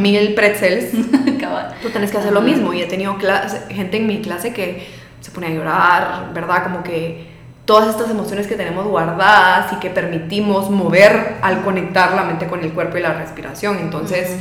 Mil 0.00 0.34
pretzels 0.34 0.86
tú 1.82 1.88
tenés 1.90 2.10
que 2.10 2.18
hacer 2.18 2.32
lo 2.32 2.40
mismo. 2.40 2.72
Y 2.72 2.82
he 2.82 2.86
tenido 2.86 3.16
clase- 3.18 3.68
gente 3.70 3.96
en 3.96 4.06
mi 4.06 4.20
clase 4.20 4.52
que 4.52 4.86
se 5.20 5.30
pone 5.30 5.48
a 5.48 5.50
llorar, 5.50 6.30
¿verdad? 6.34 6.62
Como 6.64 6.82
que 6.82 7.26
todas 7.64 7.88
estas 7.88 8.10
emociones 8.10 8.46
que 8.46 8.54
tenemos 8.56 8.86
guardadas 8.86 9.72
y 9.72 9.76
que 9.76 9.90
permitimos 9.90 10.70
mover 10.70 11.36
al 11.42 11.62
conectar 11.62 12.12
la 12.14 12.24
mente 12.24 12.46
con 12.46 12.60
el 12.62 12.72
cuerpo 12.72 12.98
y 12.98 13.02
la 13.02 13.12
respiración. 13.14 13.78
Entonces, 13.78 14.36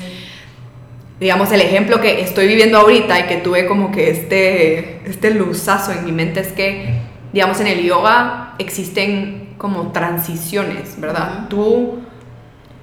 digamos, 1.20 1.52
el 1.52 1.62
ejemplo 1.62 2.02
que 2.02 2.22
estoy 2.22 2.48
viviendo 2.48 2.80
ahorita 2.80 3.20
y 3.20 3.24
que 3.24 3.38
tuve 3.38 3.66
como 3.68 3.92
que 3.92 4.10
este, 4.10 5.02
este 5.08 5.32
luzazo 5.32 5.92
en 5.92 6.04
mi 6.06 6.12
mente 6.12 6.40
es 6.40 6.52
que, 6.52 6.96
digamos, 7.32 7.60
en 7.60 7.68
el 7.68 7.84
yoga 7.84 8.54
existen 8.58 9.50
como 9.58 9.92
transiciones, 9.92 11.00
¿verdad? 11.00 11.48
Tú 11.48 12.00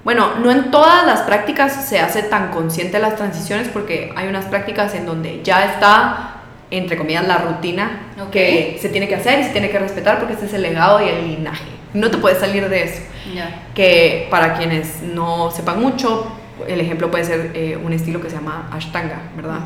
bueno, 0.03 0.35
no 0.41 0.51
en 0.51 0.71
todas 0.71 1.05
las 1.05 1.21
prácticas 1.21 1.85
se 1.87 1.99
hace 1.99 2.23
tan 2.23 2.51
consciente 2.51 2.99
las 2.99 3.15
transiciones 3.15 3.67
porque 3.67 4.11
hay 4.15 4.27
unas 4.27 4.45
prácticas 4.45 4.95
en 4.95 5.05
donde 5.05 5.41
ya 5.43 5.65
está, 5.65 6.35
entre 6.71 6.97
comillas, 6.97 7.27
la 7.27 7.37
rutina 7.39 8.03
Ok. 8.21 8.29
que 8.31 8.77
se 8.81 8.89
tiene 8.89 9.07
que 9.07 9.15
hacer 9.15 9.39
y 9.39 9.43
se 9.43 9.49
tiene 9.49 9.69
que 9.69 9.79
respetar 9.79 10.17
porque 10.19 10.33
este 10.33 10.45
es 10.45 10.53
el 10.53 10.61
legado 10.61 11.03
y 11.03 11.09
el 11.09 11.27
linaje. 11.27 11.65
No 11.93 12.09
te 12.11 12.17
puedes 12.17 12.39
salir 12.39 12.69
de 12.69 12.83
eso. 12.83 13.01
Ya. 13.33 13.63
Que 13.75 14.27
para 14.29 14.53
quienes 14.55 15.01
no 15.01 15.51
sepan 15.51 15.81
mucho, 15.81 16.31
el 16.67 16.79
ejemplo 16.79 17.09
puede 17.11 17.25
ser 17.25 17.51
eh, 17.53 17.77
un 17.83 17.91
estilo 17.93 18.21
que 18.21 18.29
se 18.29 18.35
llama 18.35 18.69
Ashtanga, 18.71 19.19
¿verdad? 19.35 19.59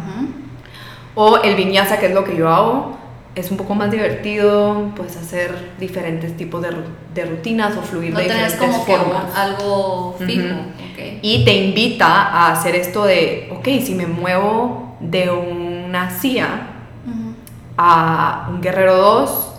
O 1.16 1.38
el 1.44 1.56
vinyasa, 1.56 2.00
que 2.00 2.08
es 2.08 2.14
lo 2.14 2.24
que 2.24 2.36
yo 2.36 2.50
hago, 2.50 2.98
es 3.36 3.50
un 3.50 3.58
poco 3.58 3.74
más 3.74 3.90
divertido, 3.90 4.92
puedes 4.96 5.18
hacer 5.18 5.72
diferentes 5.80 6.38
tipos 6.38 6.62
de, 6.62 6.70
de 7.16 7.26
rutinas 7.26 7.76
o 7.78 7.82
fluir 7.82 8.14
No 8.14 8.20
de 8.20 8.26
diferentes 8.26 8.56
como 8.60 8.84
formas. 8.86 9.36
algo 9.36 10.16
fijo. 10.20 10.46
Ujú. 10.48 10.60
ok. 10.92 11.20
Y 11.22 11.44
te 11.44 11.54
invita 11.54 12.08
a 12.08 12.52
hacer 12.52 12.76
esto 12.76 13.06
de, 13.06 13.50
ok, 13.52 13.66
si 13.84 13.96
me 13.96 14.06
muevo 14.06 14.96
de 15.00 15.30
una 15.32 16.10
Ujú. 16.10 17.34
a 17.78 18.48
un 18.52 18.62
guerrero 18.62 18.98
2, 18.98 19.54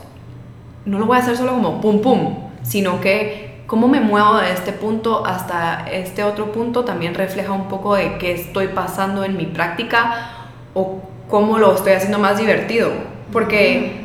no 0.87 0.98
lo 0.98 1.06
voy 1.06 1.16
a 1.16 1.20
hacer 1.20 1.37
solo 1.37 1.52
como 1.52 1.80
pum 1.80 2.00
pum, 2.00 2.37
sino 2.62 3.00
que 3.00 3.64
cómo 3.66 3.88
me 3.88 4.00
muevo 4.00 4.37
de 4.37 4.52
este 4.52 4.72
punto 4.72 5.24
hasta 5.26 5.87
este 5.90 6.22
otro 6.22 6.52
punto 6.52 6.84
también 6.84 7.14
refleja 7.14 7.52
un 7.52 7.68
poco 7.68 7.94
de 7.96 8.18
qué 8.18 8.32
estoy 8.32 8.68
pasando 8.68 9.24
en 9.24 9.37
mi 9.37 9.46
práctica 9.46 10.28
o 10.74 11.00
cómo 11.28 11.58
lo 11.58 11.74
estoy 11.74 11.92
haciendo 11.94 12.18
más 12.18 12.38
divertido. 12.38 12.90
Porque, 13.34 14.00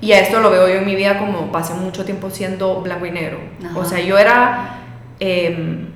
y 0.00 0.12
a 0.12 0.20
esto 0.20 0.40
lo 0.40 0.50
veo 0.50 0.66
yo 0.68 0.76
en 0.76 0.86
mi 0.86 0.94
vida 0.94 1.18
como 1.18 1.52
pasé 1.52 1.74
mucho 1.74 2.06
tiempo 2.06 2.30
siendo 2.30 2.80
blanco 2.80 3.04
y 3.04 3.10
negro. 3.10 3.38
Ajá. 3.62 3.78
O 3.78 3.84
sea, 3.84 4.00
yo 4.00 4.16
era... 4.16 4.78
em, 5.20 5.92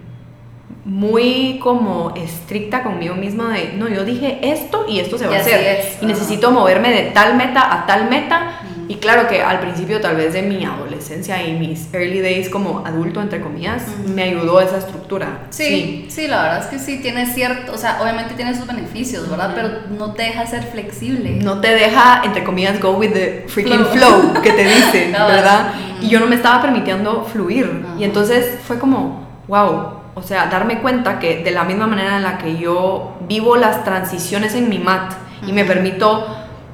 muy 0.85 1.59
como 1.61 2.15
estricta 2.15 2.85
conmigo 2.85 3.17
misma 3.17 3.53
de, 3.55 3.73
no, 3.77 3.89
yo 3.89 4.05
dije 4.05 4.39
esto 4.41 4.87
y 4.89 5.01
esto 5.01 5.19
se 5.19 5.27
va 5.27 5.33
Y 5.33 5.37
a 5.37 5.41
hacer. 5.41 5.61
es, 5.81 5.99
Y 6.01 6.07
necesito 6.07 6.53
moverme 6.53 6.91
de 6.91 7.11
tal 7.11 7.37
meta 7.37 7.75
a 7.75 7.87
tal 7.87 8.09
meta. 8.09 8.61
Y 8.89 8.97
claro 8.97 9.29
que 9.29 9.43
al 9.43 9.61
principio 9.61 10.01
tal 10.01 10.17
vez 10.17 10.33
de 10.33 10.43
mi 10.43 10.65
adolescencia 10.65 11.43
y 11.47 11.53
mis 11.59 11.93
early 11.93 12.21
days 12.21 12.49
como 12.49 12.85
adulto, 12.87 13.21
entre 13.21 13.41
comillas, 13.41 13.83
Ujú. 14.05 14.13
me 14.13 14.23
ayudó 14.25 14.61
esa 14.61 14.79
estructura. 14.79 15.47
Sí, 15.51 16.07
sí, 16.09 16.29
la 16.29 16.43
verdad 16.43 16.61
es 16.61 16.67
que 16.67 16.79
sí, 16.79 17.01
tiene 17.03 17.27
cierto, 17.27 17.73
o 17.73 17.79
sea, 17.79 17.99
obviamente 18.01 18.35
tiene 18.35 18.55
sus 18.57 18.67
beneficios, 18.67 19.29
¿verdad? 19.29 19.53
Pero 19.55 19.69
no 19.99 20.13
te 20.13 20.23
deja 20.25 20.47
ser 20.47 20.63
flexible. 20.63 21.39
No 21.43 21.61
te 21.61 21.75
deja, 21.75 22.23
entre 22.25 22.45
comillas, 22.45 22.81
go 22.81 22.93
with 22.93 23.13
the 23.13 23.45
freaking 23.49 23.85
Flow. 23.87 24.31
flow, 24.33 24.43
que 24.43 24.53
te 24.53 24.65
dicen. 24.65 25.13
¿verdad? 25.13 25.73
Ujú. 25.97 26.05
Y 26.07 26.09
yo 26.09 26.21
no 26.21 26.27
me 26.27 26.37
estaba 26.37 26.63
permitiendo 26.63 27.25
fluir. 27.25 27.85
Y 27.99 28.05
entonces 28.05 28.59
fue 28.63 28.79
como, 28.79 29.27
wow, 29.49 30.01
o 30.15 30.23
sea, 30.23 30.47
darme 30.47 30.79
cuenta 30.81 31.19
que 31.19 31.43
de 31.43 31.51
la 31.51 31.65
misma 31.65 31.87
manera 31.87 32.17
en 32.17 32.23
la 32.23 32.39
que 32.39 32.57
yo 32.57 33.17
vivo 33.29 33.57
las 33.57 33.85
transiciones 33.85 34.55
en 34.55 34.69
mi 34.69 34.79
mat 34.79 35.13
y 35.47 35.53
me 35.53 35.65
permito 35.65 36.27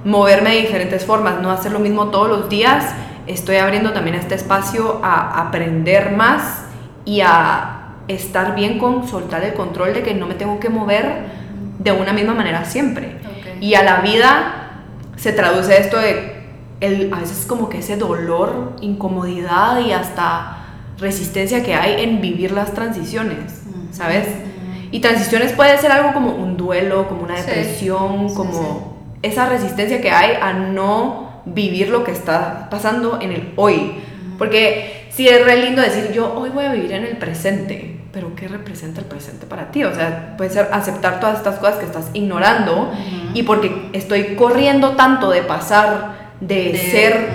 moverme 0.04 0.50
de 0.50 0.60
diferentes 0.62 1.04
formas, 1.04 1.40
no 1.40 1.50
hacer 1.50 1.72
lo 1.72 1.78
mismo 1.78 2.08
todos 2.08 2.28
los 2.28 2.48
días, 2.48 2.92
estoy 3.26 3.56
abriendo 3.56 3.92
también 3.92 4.16
este 4.16 4.34
espacio 4.34 5.00
a 5.02 5.40
aprender 5.40 6.12
más 6.12 6.64
y 7.04 7.20
a 7.20 7.94
estar 8.08 8.54
bien 8.54 8.78
con 8.78 9.06
soltar 9.08 9.44
el 9.44 9.54
control 9.54 9.94
de 9.94 10.02
que 10.02 10.14
no 10.14 10.26
me 10.26 10.34
tengo 10.34 10.58
que 10.58 10.68
mover 10.68 11.26
de 11.78 11.92
una 11.92 12.12
misma 12.12 12.34
manera 12.34 12.64
siempre. 12.64 13.16
Y 13.60 13.74
a 13.74 13.82
la 13.82 14.00
vida 14.00 14.84
se 15.16 15.32
traduce 15.32 15.80
esto 15.80 15.98
de 15.98 16.42
el, 16.80 17.12
a 17.14 17.20
veces 17.20 17.46
como 17.46 17.68
que 17.68 17.78
ese 17.78 17.96
dolor, 17.96 18.76
incomodidad 18.80 19.80
y 19.80 19.92
hasta 19.92 20.58
resistencia 20.98 21.62
que 21.62 21.74
hay 21.74 22.02
en 22.02 22.20
vivir 22.20 22.50
las 22.50 22.72
transiciones. 22.74 23.62
¿sabes? 23.92 24.26
Y 24.90 25.00
transiciones 25.00 25.52
puede 25.52 25.78
ser 25.78 25.92
algo 25.92 26.12
como 26.12 26.34
un 26.34 26.56
duelo, 26.56 27.08
como 27.08 27.22
una 27.22 27.36
depresión, 27.36 28.28
sí, 28.28 28.34
como 28.34 28.91
esa 29.22 29.48
resistencia 29.48 30.00
que 30.00 30.11
hay 30.11 30.37
a 30.40 30.52
no 30.52 31.42
vivir 31.44 31.88
lo 31.88 32.04
que 32.04 32.12
está 32.12 32.68
pasando 32.70 33.18
en 33.20 33.32
el 33.32 33.52
hoy. 33.56 33.94
Porque 34.38 35.06
sí 35.11 35.28
es 35.28 35.44
re 35.44 35.56
lindo 35.64 35.82
decir 35.82 36.12
yo 36.12 36.35
hoy 36.35 36.50
voy 36.50 36.64
a 36.64 36.72
vivir 36.72 36.92
en 36.92 37.04
el 37.04 37.16
presente, 37.16 38.00
pero 38.12 38.35
¿qué 38.35 38.48
representa 38.48 39.00
el 39.00 39.06
presente 39.06 39.46
para 39.46 39.70
ti? 39.70 39.85
O 39.85 39.94
sea, 39.94 40.35
puede 40.37 40.50
ser 40.50 40.68
aceptar 40.72 41.20
todas 41.20 41.38
estas 41.38 41.58
cosas 41.58 41.76
que 41.76 41.85
estás 41.87 42.11
ignorando 42.12 42.92
y 43.35 43.42
porque 43.44 43.88
estoy 43.92 44.35
corriendo 44.35 44.90
tanto 44.92 45.30
de 45.30 45.42
pasar 45.42 46.32
de, 46.40 46.72
De- 46.72 46.78
ser 46.78 47.28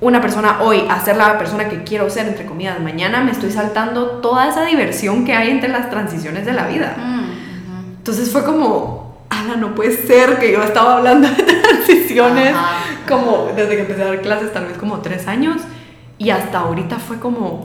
una 0.00 0.20
persona 0.20 0.62
hoy 0.62 0.84
a 0.90 0.98
ser 1.00 1.16
la 1.16 1.38
persona 1.38 1.68
que 1.68 1.84
quiero 1.84 2.10
ser, 2.10 2.26
entre 2.26 2.44
comillas, 2.44 2.80
mañana 2.80 3.22
me 3.22 3.30
estoy 3.30 3.52
saltando 3.52 4.18
toda 4.20 4.48
esa 4.48 4.64
diversión 4.64 5.24
que 5.24 5.32
hay 5.32 5.48
entre 5.50 5.68
las 5.68 5.90
transiciones 5.90 6.44
de 6.44 6.52
la 6.52 6.66
vida. 6.66 6.96
Mm. 6.98 7.22
Entonces 7.98 8.30
fue 8.32 8.44
como, 8.44 9.01
Ana, 9.34 9.56
no 9.56 9.74
puede 9.74 9.96
ser 9.96 10.38
que 10.38 10.52
yo 10.52 10.62
estaba 10.62 10.98
hablando 10.98 11.26
de 11.28 11.42
transiciones 11.42 12.54
Ajá. 12.54 12.80
como 13.08 13.48
desde 13.56 13.76
que 13.76 13.80
empecé 13.82 14.02
a 14.02 14.06
dar 14.06 14.20
clases, 14.20 14.52
tal 14.52 14.66
vez 14.66 14.76
como 14.76 15.00
tres 15.00 15.26
años, 15.26 15.56
y 16.18 16.28
hasta 16.30 16.58
ahorita 16.60 16.98
fue 16.98 17.18
como, 17.18 17.62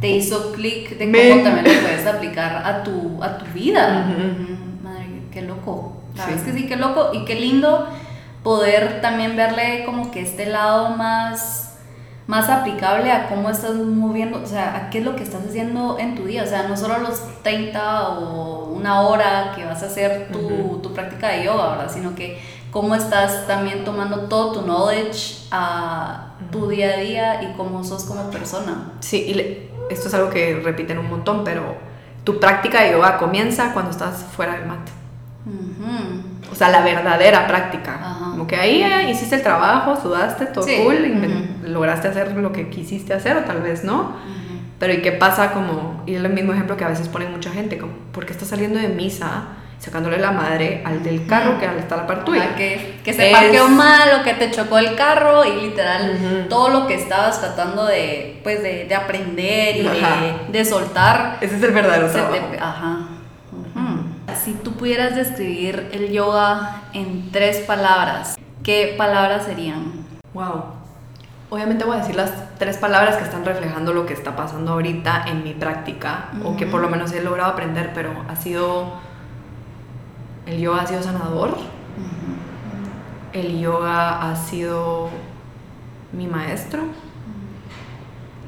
Te 0.00 0.08
hizo 0.08 0.52
clic 0.52 0.96
de 0.98 1.06
Me- 1.06 1.30
cómo 1.30 1.42
también 1.42 1.74
lo 1.76 1.80
puedes 1.82 2.06
aplicar 2.06 2.62
a 2.64 2.82
tu, 2.84 3.22
a 3.22 3.38
tu 3.38 3.44
vida. 3.52 4.06
Ujú. 4.08 4.22
Ujú. 4.44 4.56
Madre, 4.84 5.22
qué 5.32 5.42
loco. 5.42 5.96
La 6.16 6.24
Sí. 6.24 6.30
verdad 6.30 6.46
es 6.48 6.52
que 6.54 6.58
sí, 6.60 6.66
qué 6.66 6.76
loco 6.76 7.10
y 7.12 7.24
qué 7.24 7.34
lindo 7.34 7.88
poder 8.42 9.00
también 9.00 9.36
verle 9.36 9.82
como 9.84 10.10
que 10.10 10.20
este 10.22 10.46
lado 10.46 10.90
más, 10.96 11.69
más 12.30 12.48
aplicable 12.48 13.10
a 13.10 13.28
cómo 13.28 13.50
estás 13.50 13.74
moviendo, 13.74 14.40
o 14.40 14.46
sea, 14.46 14.76
a 14.76 14.90
qué 14.90 14.98
es 15.00 15.04
lo 15.04 15.16
que 15.16 15.24
estás 15.24 15.40
haciendo 15.48 15.98
en 15.98 16.14
tu 16.14 16.24
día. 16.26 16.44
O 16.44 16.46
sea, 16.46 16.68
no 16.68 16.76
solo 16.76 16.98
los 16.98 17.20
30 17.42 18.08
o 18.10 18.66
una 18.66 19.00
hora 19.02 19.52
que 19.56 19.64
vas 19.64 19.82
a 19.82 19.86
hacer 19.86 20.28
tu, 20.30 20.38
Ujú. 20.38 20.78
tu 20.80 20.94
práctica 20.94 21.26
de 21.28 21.44
yoga, 21.44 21.70
¿verdad? 21.72 21.90
Sino 21.92 22.14
que 22.14 22.40
cómo 22.70 22.94
estás 22.94 23.48
también 23.48 23.84
tomando 23.84 24.28
todo 24.28 24.52
tu 24.52 24.62
knowledge 24.62 25.48
a 25.50 26.28
tu 26.52 26.68
día 26.68 26.90
a 26.94 26.96
día 26.98 27.42
y 27.42 27.52
cómo 27.56 27.82
sos 27.82 28.04
como 28.04 28.30
persona. 28.30 28.92
Sí, 29.00 29.24
y 29.26 29.34
le- 29.34 29.70
esto 29.90 30.06
es 30.06 30.14
algo 30.14 30.30
que 30.30 30.60
repiten 30.64 30.98
un 30.98 31.10
montón, 31.10 31.42
pero 31.42 31.62
tu 32.22 32.38
práctica 32.38 32.82
de 32.84 32.92
yoga 32.92 33.18
comienza 33.18 33.72
cuando 33.72 33.90
estás 33.90 34.24
fuera 34.36 34.52
del 34.54 34.66
mat. 34.66 34.88
Ujú. 35.46 36.52
O 36.52 36.54
sea, 36.54 36.68
la 36.68 36.82
verdadera 36.82 37.46
práctica. 37.48 37.94
Ajá. 38.00 38.30
Como 38.30 38.46
que 38.46 38.54
ahí 38.56 38.82
eh, 38.82 39.10
hiciste 39.10 39.34
el 39.36 39.42
trabajo, 39.42 39.96
sudaste, 40.00 40.46
todo 40.46 40.62
Sí, 40.64 40.76
cool. 40.84 40.96
Lograste 41.70 42.08
hacer 42.08 42.32
lo 42.36 42.52
que 42.52 42.68
quisiste 42.68 43.14
hacer 43.14 43.36
o 43.36 43.40
tal 43.40 43.62
vez 43.62 43.84
no. 43.84 44.16
Pero 44.78 44.94
¿y 44.94 45.02
qué 45.02 45.12
pasa 45.12 45.52
como, 45.52 46.02
y 46.06 46.14
es 46.14 46.24
el 46.24 46.32
mismo 46.32 46.52
ejemplo 46.54 46.76
que 46.76 46.84
a 46.84 46.88
veces 46.88 47.08
ponen 47.08 47.30
mucha 47.32 47.50
gente, 47.50 47.76
como, 47.78 47.92
¿por 48.12 48.24
qué 48.24 48.32
estás 48.32 48.48
saliendo 48.48 48.78
de 48.78 48.88
misa 48.88 49.42
sacándole 49.78 50.18
la 50.18 50.30
madre 50.30 50.82
al 50.86 51.02
del 51.02 51.26
carro 51.26 51.58
que 51.58 51.66
está 51.66 51.96
a 51.96 51.98
la 51.98 52.06
par 52.06 52.24
tuya? 52.24 52.54
Que, 52.56 52.98
que 53.04 53.12
se 53.12 53.30
Es- 53.30 53.36
parqueó 53.36 53.68
mal 53.68 54.08
o 54.20 54.24
que 54.24 54.32
te 54.34 54.50
chocó 54.50 54.78
el 54.78 54.94
carro 54.96 55.44
y 55.44 55.60
literal 55.68 56.46
todo 56.48 56.70
lo 56.70 56.86
que 56.86 56.94
estabas 56.94 57.40
tratando 57.40 57.84
de, 57.84 58.40
pues, 58.42 58.62
de, 58.62 58.86
de 58.86 58.94
aprender 58.94 59.76
y 59.76 59.82
de, 59.82 60.34
de 60.50 60.64
soltar. 60.64 61.36
Ese 61.42 61.56
es 61.56 61.62
el 61.62 61.72
verdadero 61.72 62.08
trabajo. 62.08 62.34
te- 62.50 62.58
ajá. 62.58 62.98
Ujú. 63.52 64.34
Si 64.44 64.52
tú 64.54 64.72
pudieras 64.72 65.14
describir 65.14 65.90
el 65.92 66.10
yoga 66.10 66.82
en 66.94 67.30
tres 67.32 67.58
palabras, 67.58 68.36
¿qué 68.62 68.94
palabras 68.96 69.44
serían? 69.44 69.92
Wow. 70.32 70.79
Obviamente 71.50 71.84
voy 71.84 71.96
a 71.96 72.00
decir 72.00 72.14
las 72.14 72.30
tres 72.58 72.76
palabras 72.76 73.16
que 73.16 73.24
están 73.24 73.44
reflejando 73.44 73.92
lo 73.92 74.06
que 74.06 74.14
está 74.14 74.36
pasando 74.36 74.72
ahorita 74.72 75.24
en 75.26 75.42
mi 75.42 75.52
práctica, 75.52 76.28
o 76.44 76.56
que 76.56 76.64
por 76.64 76.80
lo 76.80 76.88
menos 76.88 77.12
he 77.12 77.22
logrado 77.22 77.50
aprender, 77.50 77.90
pero 77.92 78.10
ha 78.28 78.36
sido... 78.36 79.00
El 80.46 80.60
yoga 80.60 80.82
ha 80.82 80.86
sido 80.86 81.02
sanador, 81.02 81.58
el 83.32 83.60
yoga 83.60 84.30
ha 84.30 84.36
sido 84.36 85.10
mi 86.12 86.26
maestro, 86.28 86.84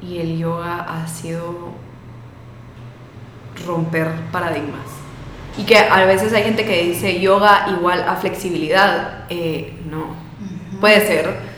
y 0.01 0.19
el 0.19 0.37
yoga 0.37 0.79
ha 0.79 1.07
sido 1.07 1.73
romper 3.65 4.11
paradigmas. 4.31 4.85
Y 5.57 5.63
que 5.63 5.77
a 5.77 6.05
veces 6.05 6.33
hay 6.33 6.43
gente 6.43 6.65
que 6.65 6.83
dice 6.83 7.19
yoga 7.19 7.67
igual 7.69 8.03
a 8.07 8.15
flexibilidad. 8.15 9.25
Eh, 9.29 9.79
no, 9.89 10.15
puede 10.81 11.05
ser, 11.05 11.52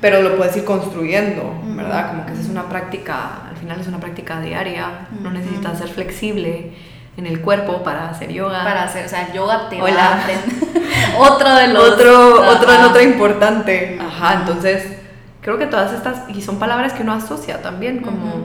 Pero 0.00 0.22
lo 0.22 0.36
puedes 0.36 0.56
ir 0.56 0.64
construyendo. 0.64 1.54
¿verdad? 1.64 2.10
Como 2.10 2.26
que 2.26 2.32
esa 2.32 2.42
es 2.42 2.48
una 2.48 2.68
práctica, 2.68 3.48
al 3.48 3.56
final 3.56 3.80
es 3.80 3.86
una 3.88 3.98
práctica 3.98 4.40
diaria, 4.40 5.08
no 5.20 5.30
necesitas 5.30 5.78
ser 5.78 5.88
flexible 5.88 6.72
en 7.16 7.26
el 7.26 7.40
cuerpo 7.40 7.82
para 7.82 8.08
hacer 8.08 8.32
yoga. 8.32 8.64
Para 8.64 8.84
hacer, 8.84 9.04
o 9.06 9.08
sea, 9.08 9.26
el 9.26 9.32
yoga 9.34 9.68
te 9.68 9.78
va 9.78 9.84
Hola. 9.84 10.06
a 10.06 10.22
aprender. 10.22 10.44
otro 11.18 11.54
de 11.54 11.68
los... 11.68 11.90
otro, 11.90 12.50
otro 12.50 12.70
Ajá. 12.72 12.86
otra 12.86 13.02
importante. 13.02 13.98
Ajá, 14.00 14.30
Ajá. 14.30 14.40
entonces 14.40 14.96
creo 15.42 15.58
que 15.58 15.66
todas 15.66 15.92
estas, 15.92 16.28
y 16.28 16.40
son 16.40 16.58
palabras 16.58 16.92
que 16.92 17.02
uno 17.02 17.12
asocia 17.12 17.60
también, 17.60 17.98
como 18.00 18.26
Ujú. 18.28 18.44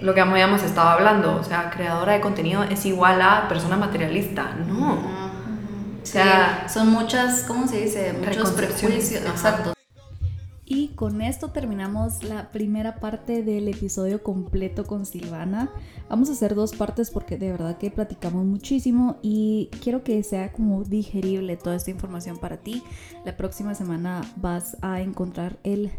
lo 0.00 0.14
que 0.14 0.20
habíamos 0.20 0.62
estado 0.62 0.88
hablando, 0.88 1.36
o 1.36 1.44
sea, 1.44 1.70
creadora 1.70 2.14
de 2.14 2.20
contenido 2.20 2.64
es 2.64 2.86
igual 2.86 3.20
a 3.22 3.46
persona 3.48 3.76
materialista, 3.76 4.54
no. 4.66 4.94
O 6.02 6.06
sea, 6.06 6.66
son 6.72 6.90
muchas, 6.90 7.42
¿cómo 7.46 7.68
se 7.68 7.82
dice? 7.82 8.14
Muchos 8.14 8.50
prejuicios. 8.52 9.22
Exacto. 9.22 9.74
Y 10.72 10.90
con 10.90 11.20
esto 11.20 11.48
terminamos 11.48 12.22
la 12.22 12.52
primera 12.52 13.00
parte 13.00 13.42
del 13.42 13.66
episodio 13.66 14.22
completo 14.22 14.86
con 14.86 15.04
Silvana. 15.04 15.68
Vamos 16.08 16.28
a 16.28 16.32
hacer 16.32 16.54
dos 16.54 16.76
partes 16.76 17.10
porque 17.10 17.36
de 17.36 17.50
verdad 17.50 17.76
que 17.76 17.90
platicamos 17.90 18.46
muchísimo 18.46 19.18
y 19.20 19.68
quiero 19.82 20.04
que 20.04 20.22
sea 20.22 20.52
como 20.52 20.84
digerible 20.84 21.56
toda 21.56 21.74
esta 21.74 21.90
información 21.90 22.38
para 22.38 22.58
ti. 22.58 22.84
La 23.24 23.36
próxima 23.36 23.74
semana 23.74 24.20
vas 24.36 24.76
a 24.80 25.00
encontrar 25.00 25.58
el 25.64 25.90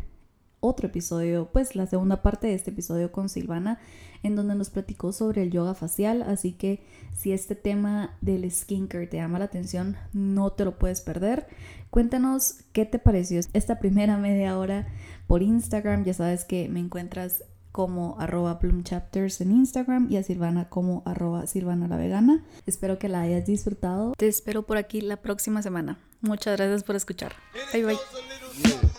otro 0.61 0.87
episodio, 0.87 1.49
pues 1.51 1.75
la 1.75 1.87
segunda 1.87 2.21
parte 2.21 2.47
de 2.47 2.53
este 2.53 2.69
episodio 2.71 3.11
con 3.11 3.27
Silvana, 3.27 3.79
en 4.23 4.35
donde 4.35 4.55
nos 4.55 4.69
platicó 4.69 5.11
sobre 5.11 5.43
el 5.43 5.51
yoga 5.51 5.73
facial. 5.73 6.21
Así 6.21 6.53
que 6.53 6.81
si 7.13 7.33
este 7.33 7.55
tema 7.55 8.15
del 8.21 8.49
skincare 8.49 9.07
te 9.07 9.17
llama 9.17 9.39
la 9.39 9.45
atención, 9.45 9.97
no 10.13 10.51
te 10.51 10.63
lo 10.63 10.77
puedes 10.77 11.01
perder. 11.01 11.47
Cuéntanos 11.89 12.59
qué 12.71 12.85
te 12.85 12.99
pareció 12.99 13.41
esta 13.53 13.79
primera 13.79 14.17
media 14.17 14.57
hora 14.57 14.87
por 15.27 15.43
Instagram. 15.43 16.05
Ya 16.05 16.13
sabes 16.13 16.45
que 16.45 16.69
me 16.69 16.79
encuentras 16.79 17.43
como 17.71 18.19
arroba 18.19 18.59
plumchapters 18.59 19.41
en 19.41 19.51
Instagram 19.51 20.07
y 20.11 20.17
a 20.17 20.23
Silvana 20.23 20.69
como 20.69 21.03
arroba 21.05 21.47
Silvana 21.47 21.87
la 21.87 21.97
vegana. 21.97 22.43
Espero 22.65 22.99
que 22.99 23.09
la 23.09 23.21
hayas 23.21 23.45
disfrutado. 23.45 24.13
Te 24.17 24.27
espero 24.27 24.63
por 24.63 24.77
aquí 24.77 25.01
la 25.01 25.17
próxima 25.17 25.61
semana. 25.61 25.97
Muchas 26.21 26.57
gracias 26.57 26.83
por 26.83 26.95
escuchar. 26.95 27.33
Bye 27.73 27.85
bye. 27.85 28.90